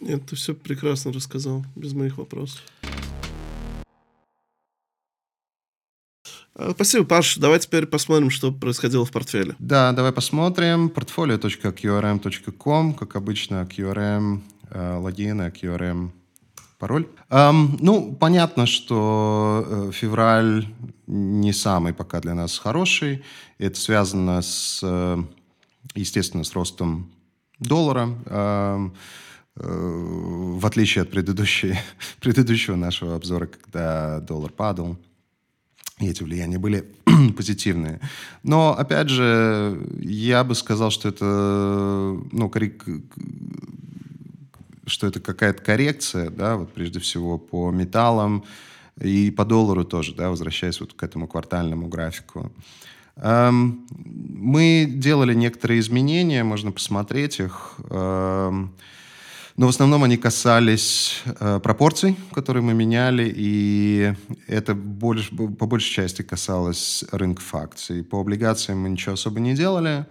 Нет, 0.00 0.26
ты 0.26 0.36
все 0.36 0.54
прекрасно 0.54 1.12
рассказал, 1.12 1.64
без 1.74 1.92
моих 1.94 2.18
вопросов. 2.18 2.60
А, 6.54 6.70
Спасибо, 6.72 7.04
Паш. 7.04 7.36
Давай 7.38 7.58
теперь 7.60 7.86
посмотрим, 7.86 8.30
что 8.30 8.52
происходило 8.52 9.04
в 9.04 9.10
портфеле. 9.10 9.54
Да, 9.58 9.92
давай 9.92 10.12
посмотрим. 10.12 10.88
Portfolio.qrm.com, 10.88 12.94
как 12.94 13.16
обычно, 13.16 13.68
QRM, 13.70 14.38
э, 14.38 14.40
логин, 14.72 15.40
а 15.40 15.48
QRM 15.48 16.10
пароль. 16.78 17.06
Эм, 17.30 17.76
ну, 17.80 18.14
понятно, 18.14 18.66
что 18.66 19.64
э, 19.66 19.90
февраль 19.92 20.66
не 21.06 21.52
самый 21.52 21.92
пока 21.92 22.20
для 22.20 22.34
нас 22.34 22.58
хороший. 22.58 23.24
Это 23.58 23.78
связано 23.78 24.40
с, 24.40 24.80
э, 24.82 25.18
естественно, 25.94 26.44
с 26.44 26.52
ростом 26.54 27.10
доллара. 27.58 28.08
Эм, 28.26 28.94
э, 29.56 29.62
в 30.58 30.64
отличие 30.64 31.02
от 31.02 31.10
предыдущей, 31.10 31.74
предыдущего 32.20 32.76
нашего 32.76 33.16
обзора, 33.16 33.46
когда 33.46 34.20
доллар 34.20 34.52
падал. 34.52 34.96
И 35.98 36.06
эти 36.06 36.22
влияния 36.22 36.58
были 36.58 36.86
позитивные. 37.36 38.00
Но, 38.44 38.72
опять 38.78 39.08
же, 39.08 39.84
я 40.00 40.44
бы 40.44 40.54
сказал, 40.54 40.90
что 40.90 41.08
это, 41.08 41.24
ну, 41.24 42.48
коррек- 42.48 43.02
что 44.88 45.06
это 45.06 45.20
какая-то 45.20 45.62
коррекция, 45.62 46.30
да, 46.30 46.56
вот 46.56 46.72
прежде 46.72 47.00
всего 47.00 47.38
по 47.38 47.70
металлам 47.70 48.44
и 49.00 49.30
по 49.30 49.44
доллару 49.44 49.84
тоже, 49.84 50.14
да, 50.14 50.30
возвращаясь 50.30 50.80
вот 50.80 50.92
к 50.94 51.02
этому 51.02 51.26
квартальному 51.28 51.88
графику. 51.88 52.52
Эм, 53.16 53.86
Мы 53.90 54.86
делали 54.88 55.34
некоторые 55.34 55.80
изменения, 55.80 56.44
можно 56.44 56.72
посмотреть 56.72 57.40
их. 57.40 57.74
Эм, 57.90 58.72
но 59.56 59.66
в 59.66 59.70
основном 59.70 60.04
они 60.04 60.16
касались 60.16 61.20
э, 61.40 61.58
пропорций, 61.60 62.16
которые 62.32 62.62
мы 62.62 62.74
меняли, 62.74 63.32
и 63.34 64.14
это 64.46 64.76
больше, 64.76 65.34
по 65.34 65.66
большей 65.66 65.90
части 65.90 66.22
касалось 66.22 67.04
рынков 67.10 67.52
акций. 67.56 68.04
По 68.04 68.20
облигациям 68.20 68.78
мы 68.78 68.88
ничего 68.88 69.14
особо 69.14 69.40
не 69.40 69.54
делали. 69.54 70.06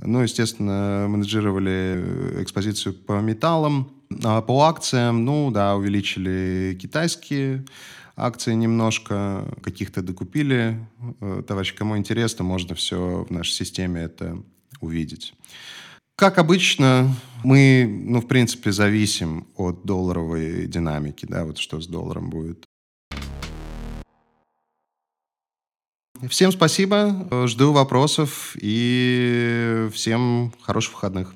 Ну, 0.00 0.22
естественно, 0.22 1.06
менеджировали 1.08 2.42
экспозицию 2.42 2.94
по 2.94 3.20
металлам. 3.20 3.90
А 4.22 4.42
по 4.42 4.62
акциям, 4.62 5.24
ну 5.24 5.50
да, 5.50 5.76
увеличили 5.76 6.76
китайские 6.80 7.64
акции 8.16 8.54
немножко, 8.54 9.44
каких-то 9.62 10.02
докупили. 10.02 10.78
Э, 11.20 11.42
Товарищи, 11.46 11.74
кому 11.74 11.96
интересно, 11.96 12.44
можно 12.44 12.74
все 12.74 13.24
в 13.28 13.30
нашей 13.30 13.52
системе 13.52 14.02
это 14.02 14.42
увидеть. 14.80 15.34
Как 16.16 16.38
обычно, 16.38 17.12
мы, 17.42 17.86
ну, 17.88 18.20
в 18.20 18.28
принципе, 18.28 18.70
зависим 18.70 19.48
от 19.56 19.84
долларовой 19.84 20.66
динамики, 20.66 21.26
да, 21.26 21.44
вот 21.44 21.58
что 21.58 21.80
с 21.80 21.88
долларом 21.88 22.30
будет. 22.30 22.64
Всем 26.28 26.52
спасибо, 26.52 27.46
жду 27.46 27.72
вопросов 27.72 28.56
и 28.60 29.88
всем 29.92 30.52
хороших 30.62 30.94
выходных. 30.94 31.34